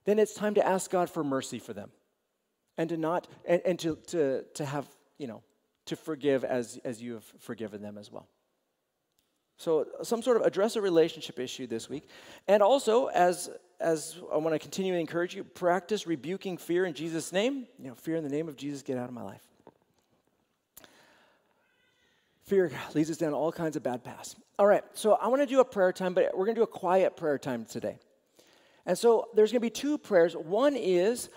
then 0.04 0.18
it's 0.18 0.34
time 0.34 0.54
to 0.54 0.66
ask 0.66 0.90
God 0.90 1.10
for 1.10 1.24
mercy 1.24 1.58
for 1.58 1.72
them 1.72 1.90
and 2.76 2.88
to 2.90 2.96
not, 2.96 3.28
and, 3.44 3.60
and 3.64 3.78
to, 3.80 3.96
to, 4.08 4.44
to 4.54 4.64
have, 4.64 4.86
you 5.18 5.26
know, 5.26 5.42
to 5.86 5.96
forgive 5.96 6.44
as, 6.44 6.78
as 6.84 7.02
you 7.02 7.14
have 7.14 7.24
forgiven 7.38 7.82
them 7.82 7.98
as 7.98 8.10
well. 8.10 8.28
So, 9.56 9.86
some 10.02 10.22
sort 10.22 10.38
of 10.38 10.42
address 10.44 10.76
a 10.76 10.80
relationship 10.80 11.38
issue 11.38 11.66
this 11.66 11.86
week. 11.86 12.08
And 12.48 12.62
also, 12.62 13.08
as, 13.08 13.50
as 13.78 14.16
I 14.32 14.38
want 14.38 14.54
to 14.54 14.58
continue 14.58 14.94
to 14.94 14.98
encourage 14.98 15.34
you, 15.34 15.44
practice 15.44 16.06
rebuking 16.06 16.56
fear 16.56 16.86
in 16.86 16.94
Jesus' 16.94 17.30
name. 17.30 17.66
You 17.78 17.88
know, 17.88 17.94
fear 17.94 18.16
in 18.16 18.24
the 18.24 18.30
name 18.30 18.48
of 18.48 18.56
Jesus, 18.56 18.80
get 18.80 18.96
out 18.96 19.08
of 19.08 19.14
my 19.14 19.22
life. 19.22 19.49
Fear 22.50 22.72
leads 22.94 23.08
us 23.12 23.16
down 23.16 23.32
all 23.32 23.52
kinds 23.52 23.76
of 23.76 23.84
bad 23.84 24.02
paths. 24.02 24.34
All 24.58 24.66
right, 24.66 24.82
so 24.94 25.12
I 25.12 25.28
want 25.28 25.40
to 25.40 25.46
do 25.46 25.60
a 25.60 25.64
prayer 25.64 25.92
time, 25.92 26.14
but 26.14 26.36
we're 26.36 26.46
going 26.46 26.56
to 26.56 26.58
do 26.58 26.64
a 26.64 26.66
quiet 26.66 27.16
prayer 27.16 27.38
time 27.38 27.64
today. 27.64 28.00
And 28.84 28.98
so 28.98 29.28
there's 29.36 29.52
going 29.52 29.60
to 29.60 29.66
be 29.66 29.70
two 29.70 29.96
prayers. 29.98 30.34
One 30.34 30.74
is 30.74 31.30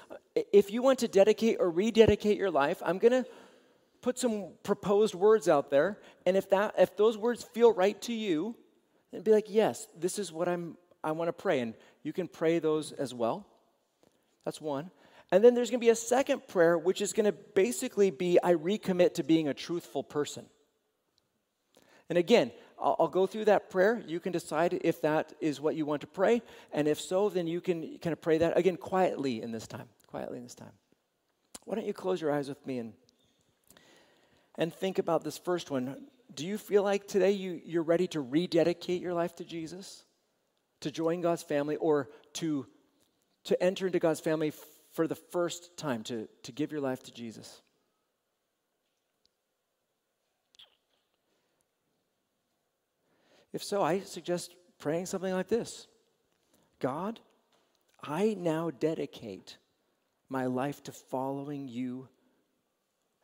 if 0.51 0.71
you 0.71 0.81
want 0.81 0.97
to 0.99 1.07
dedicate 1.07 1.57
or 1.59 1.69
rededicate 1.69 2.35
your 2.35 2.49
life, 2.49 2.81
I'm 2.83 2.97
going 2.97 3.11
to 3.11 3.29
put 4.01 4.17
some 4.17 4.53
proposed 4.63 5.13
words 5.13 5.47
out 5.47 5.69
there, 5.69 5.99
and 6.25 6.35
if 6.35 6.49
that 6.49 6.73
if 6.79 6.97
those 6.97 7.15
words 7.15 7.43
feel 7.43 7.71
right 7.71 8.01
to 8.01 8.13
you, 8.13 8.55
then 9.11 9.21
be 9.21 9.29
like, 9.29 9.45
yes, 9.49 9.87
this 9.95 10.17
is 10.17 10.31
what 10.31 10.49
I'm 10.49 10.77
I 11.03 11.11
want 11.11 11.27
to 11.27 11.33
pray, 11.33 11.59
and 11.59 11.75
you 12.01 12.11
can 12.11 12.27
pray 12.27 12.57
those 12.57 12.91
as 12.91 13.13
well. 13.13 13.45
That's 14.45 14.59
one. 14.59 14.89
And 15.31 15.43
then 15.43 15.53
there's 15.53 15.69
going 15.69 15.79
to 15.79 15.85
be 15.85 15.91
a 15.91 15.95
second 15.95 16.47
prayer, 16.47 16.75
which 16.75 17.01
is 17.01 17.13
going 17.13 17.27
to 17.27 17.37
basically 17.53 18.09
be 18.09 18.39
I 18.41 18.55
recommit 18.55 19.13
to 19.15 19.23
being 19.23 19.47
a 19.47 19.53
truthful 19.53 20.01
person. 20.01 20.47
And 22.09 22.17
again, 22.17 22.51
I'll, 22.79 22.95
I'll, 22.99 23.07
go 23.07 23.25
through 23.25 23.45
that 23.45 23.69
prayer. 23.69 24.03
You 24.05 24.19
can 24.19 24.31
decide 24.31 24.79
if 24.83 25.01
that 25.01 25.33
is 25.39 25.61
what 25.61 25.75
you 25.75 25.85
want 25.85 26.01
to 26.01 26.07
pray. 26.07 26.41
And 26.71 26.87
if 26.87 26.99
so, 26.99 27.29
then 27.29 27.47
you 27.47 27.61
can 27.61 27.97
kind 27.99 28.13
of 28.13 28.21
pray 28.21 28.39
that 28.39 28.57
again 28.57 28.77
quietly 28.77 29.41
in 29.41 29.51
this 29.51 29.67
time. 29.67 29.87
Quietly 30.07 30.37
in 30.37 30.43
this 30.43 30.55
time. 30.55 30.71
Why 31.65 31.75
don't 31.75 31.85
you 31.85 31.93
close 31.93 32.19
your 32.19 32.31
eyes 32.31 32.49
with 32.49 32.65
me 32.67 32.79
and 32.79 32.93
and 34.55 34.73
think 34.73 34.99
about 34.99 35.23
this 35.23 35.37
first 35.37 35.71
one. 35.71 35.97
Do 36.33 36.45
you 36.45 36.57
feel 36.57 36.83
like 36.83 37.07
today 37.07 37.31
you, 37.31 37.61
you're 37.65 37.83
ready 37.83 38.07
to 38.07 38.21
rededicate 38.21 39.01
your 39.01 39.13
life 39.13 39.35
to 39.37 39.43
Jesus, 39.43 40.03
to 40.81 40.91
join 40.91 41.21
God's 41.21 41.43
family, 41.43 41.75
or 41.77 42.09
to, 42.33 42.65
to 43.45 43.63
enter 43.63 43.87
into 43.87 43.99
God's 43.99 44.19
family 44.19 44.53
for 44.91 45.07
the 45.07 45.15
first 45.15 45.75
time, 45.77 46.03
to, 46.03 46.27
to 46.43 46.51
give 46.51 46.71
your 46.71 46.81
life 46.81 47.01
to 47.03 47.11
Jesus? 47.11 47.62
If 53.53 53.63
so, 53.63 53.83
I 53.83 53.99
suggest 53.99 54.55
praying 54.79 55.05
something 55.05 55.33
like 55.33 55.47
this 55.47 55.87
God, 56.79 57.19
I 58.03 58.35
now 58.37 58.71
dedicate 58.71 59.57
my 60.27 60.47
life 60.47 60.83
to 60.83 60.91
following 60.91 61.67
you 61.67 62.09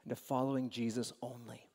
and 0.03 0.11
to 0.11 0.15
following 0.15 0.69
Jesus 0.69 1.11
only. 1.21 1.67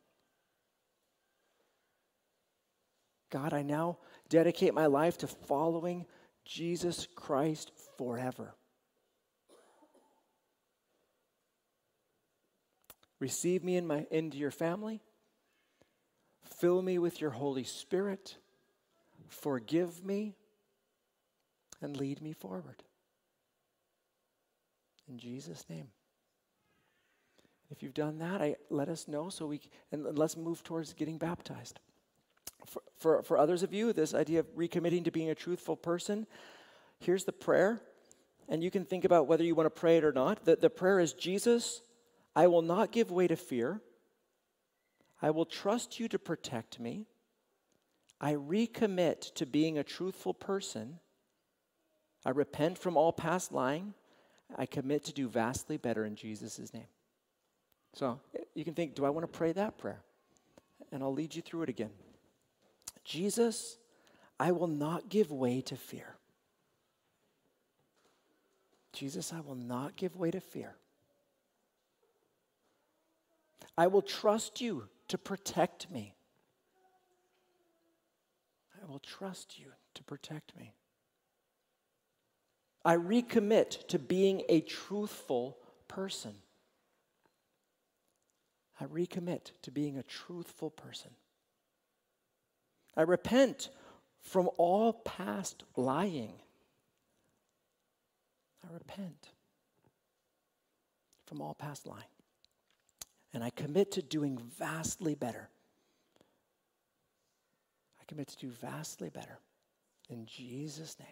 God, 3.29 3.53
I 3.53 3.63
now 3.63 3.97
dedicate 4.29 4.73
my 4.73 4.85
life 4.85 5.17
to 5.19 5.27
following 5.27 6.05
Jesus 6.45 7.07
Christ 7.15 7.71
forever. 7.97 8.55
Receive 13.19 13.63
me 13.63 13.75
in 13.75 13.87
my, 13.87 14.05
into 14.11 14.37
your 14.37 14.51
family. 14.51 15.01
Fill 16.59 16.81
me 16.81 16.97
with 16.97 17.19
your 17.19 17.31
Holy 17.31 17.63
Spirit. 17.63 18.37
Forgive 19.29 20.03
me 20.05 20.35
and 21.81 21.97
lead 21.97 22.21
me 22.21 22.33
forward. 22.33 22.83
In 25.09 25.17
Jesus' 25.17 25.65
name. 25.69 25.87
If 27.71 27.81
you've 27.81 27.93
done 27.93 28.19
that, 28.19 28.41
I, 28.41 28.55
let 28.69 28.89
us 28.89 29.07
know 29.07 29.29
so 29.29 29.47
we 29.47 29.59
and 29.91 30.17
let's 30.17 30.37
move 30.37 30.63
towards 30.63 30.93
getting 30.93 31.17
baptized. 31.17 31.79
For, 32.65 32.81
for, 32.97 33.23
for 33.23 33.37
others 33.37 33.63
of 33.63 33.73
you, 33.73 33.93
this 33.93 34.13
idea 34.13 34.39
of 34.39 34.55
recommitting 34.55 35.03
to 35.05 35.11
being 35.11 35.29
a 35.29 35.35
truthful 35.35 35.75
person, 35.75 36.25
here's 36.99 37.23
the 37.23 37.31
prayer, 37.31 37.81
and 38.47 38.63
you 38.63 38.71
can 38.71 38.85
think 38.85 39.05
about 39.05 39.27
whether 39.27 39.43
you 39.43 39.55
want 39.55 39.65
to 39.67 39.79
pray 39.79 39.97
it 39.97 40.03
or 40.03 40.11
not. 40.11 40.45
The, 40.45 40.55
the 40.55 40.69
prayer 40.69 40.99
is 40.99 41.13
Jesus, 41.13 41.81
I 42.35 42.47
will 42.47 42.61
not 42.61 42.91
give 42.91 43.11
way 43.11 43.27
to 43.27 43.35
fear. 43.35 43.81
I 45.21 45.31
will 45.31 45.45
trust 45.45 45.99
you 45.99 46.07
to 46.09 46.19
protect 46.19 46.79
me. 46.79 47.07
I 48.19 48.33
recommit 48.33 49.33
to 49.35 49.45
being 49.45 49.77
a 49.77 49.83
truthful 49.83 50.33
person. 50.33 50.99
I 52.25 52.31
repent 52.31 52.77
from 52.77 52.97
all 52.97 53.11
past 53.11 53.51
lying. 53.51 53.93
I 54.55 54.65
commit 54.65 55.03
to 55.05 55.13
do 55.13 55.27
vastly 55.27 55.77
better 55.77 56.05
in 56.05 56.15
Jesus' 56.15 56.73
name. 56.73 56.87
So 57.93 58.19
you 58.53 58.63
can 58.63 58.73
think, 58.73 58.95
do 58.95 59.05
I 59.05 59.09
want 59.09 59.23
to 59.31 59.37
pray 59.37 59.51
that 59.53 59.77
prayer? 59.77 60.01
And 60.91 61.03
I'll 61.03 61.13
lead 61.13 61.35
you 61.35 61.41
through 61.41 61.63
it 61.63 61.69
again. 61.69 61.91
Jesus, 63.03 63.77
I 64.39 64.51
will 64.51 64.67
not 64.67 65.09
give 65.09 65.31
way 65.31 65.61
to 65.61 65.75
fear. 65.75 66.15
Jesus, 68.91 69.31
I 69.33 69.41
will 69.41 69.55
not 69.55 69.95
give 69.95 70.15
way 70.15 70.31
to 70.31 70.39
fear. 70.39 70.75
I 73.77 73.87
will 73.87 74.01
trust 74.01 74.61
you 74.61 74.87
to 75.09 75.17
protect 75.17 75.91
me. 75.91 76.14
Will 78.95 78.99
trust 78.99 79.59
you 79.59 79.65
to 79.95 80.05
protect 80.05 80.55
me. 80.55 80.73
I 82.85 82.95
recommit 82.95 83.85
to 83.87 83.99
being 83.99 84.43
a 84.47 84.61
truthful 84.61 85.57
person. 85.89 86.33
I 88.79 88.85
recommit 88.85 89.51
to 89.63 89.71
being 89.71 89.97
a 89.97 90.03
truthful 90.03 90.69
person. 90.69 91.11
I 92.95 93.01
repent 93.01 93.67
from 94.21 94.49
all 94.57 94.93
past 94.93 95.65
lying. 95.75 96.35
I 98.63 98.73
repent 98.73 99.27
from 101.25 101.41
all 101.41 101.53
past 101.53 101.85
lying. 101.85 102.15
And 103.33 103.43
I 103.43 103.49
commit 103.49 103.91
to 103.91 104.01
doing 104.01 104.39
vastly 104.57 105.15
better. 105.15 105.49
I 108.05 108.11
commit 108.11 108.27
to 108.27 108.37
do 108.37 108.49
vastly 108.49 109.09
better. 109.09 109.39
In 110.09 110.25
Jesus' 110.25 110.97
name. 110.99 111.07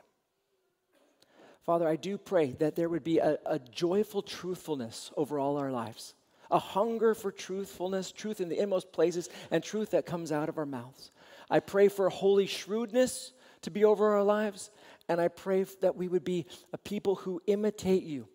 Father, 1.65 1.87
I 1.87 1.95
do 1.95 2.17
pray 2.17 2.51
that 2.59 2.75
there 2.75 2.89
would 2.89 3.03
be 3.03 3.19
a, 3.19 3.37
a, 3.45 3.57
joyful 3.57 4.21
truthfulness 4.21 5.11
over 5.15 5.39
all 5.39 5.57
our 5.57 5.71
lives, 5.71 6.13
a 6.51 6.59
hunger 6.59 7.15
for 7.15 7.31
truthfulness, 7.31 8.11
truth 8.11 8.41
in 8.41 8.49
the 8.49 8.59
inmost 8.59 8.91
places, 8.91 9.29
and 9.49 9.63
truth 9.63 9.91
that 9.91 10.05
comes 10.05 10.31
out 10.31 10.49
of 10.49 10.57
our 10.57 10.65
mouths. 10.65 11.11
I 11.49 11.61
pray 11.61 11.87
for 11.87 12.09
holy 12.09 12.47
shrewdness 12.47 13.31
to 13.61 13.71
be 13.71 13.85
over 13.85 14.13
our 14.13 14.23
lives, 14.23 14.71
and 15.07 15.21
I 15.21 15.29
pray 15.29 15.63
that 15.81 15.95
we 15.95 16.09
would 16.09 16.25
be 16.25 16.45
a 16.73 16.77
people 16.77 17.15
who 17.15 17.41
imitate 17.47 18.03
you 18.03 18.27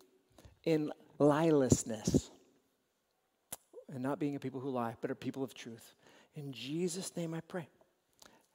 in 0.65 0.91
lielessness 1.19 2.31
and 3.93 4.01
not 4.01 4.19
being 4.19 4.35
a 4.35 4.39
people 4.39 4.59
who 4.59 4.69
lie, 4.69 4.95
but 5.01 5.11
a 5.11 5.15
people 5.15 5.43
of 5.43 5.53
truth. 5.53 5.93
In 6.35 6.51
Jesus' 6.51 7.15
name 7.15 7.33
I 7.33 7.41
pray. 7.41 7.67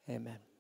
Amen. 0.09 0.54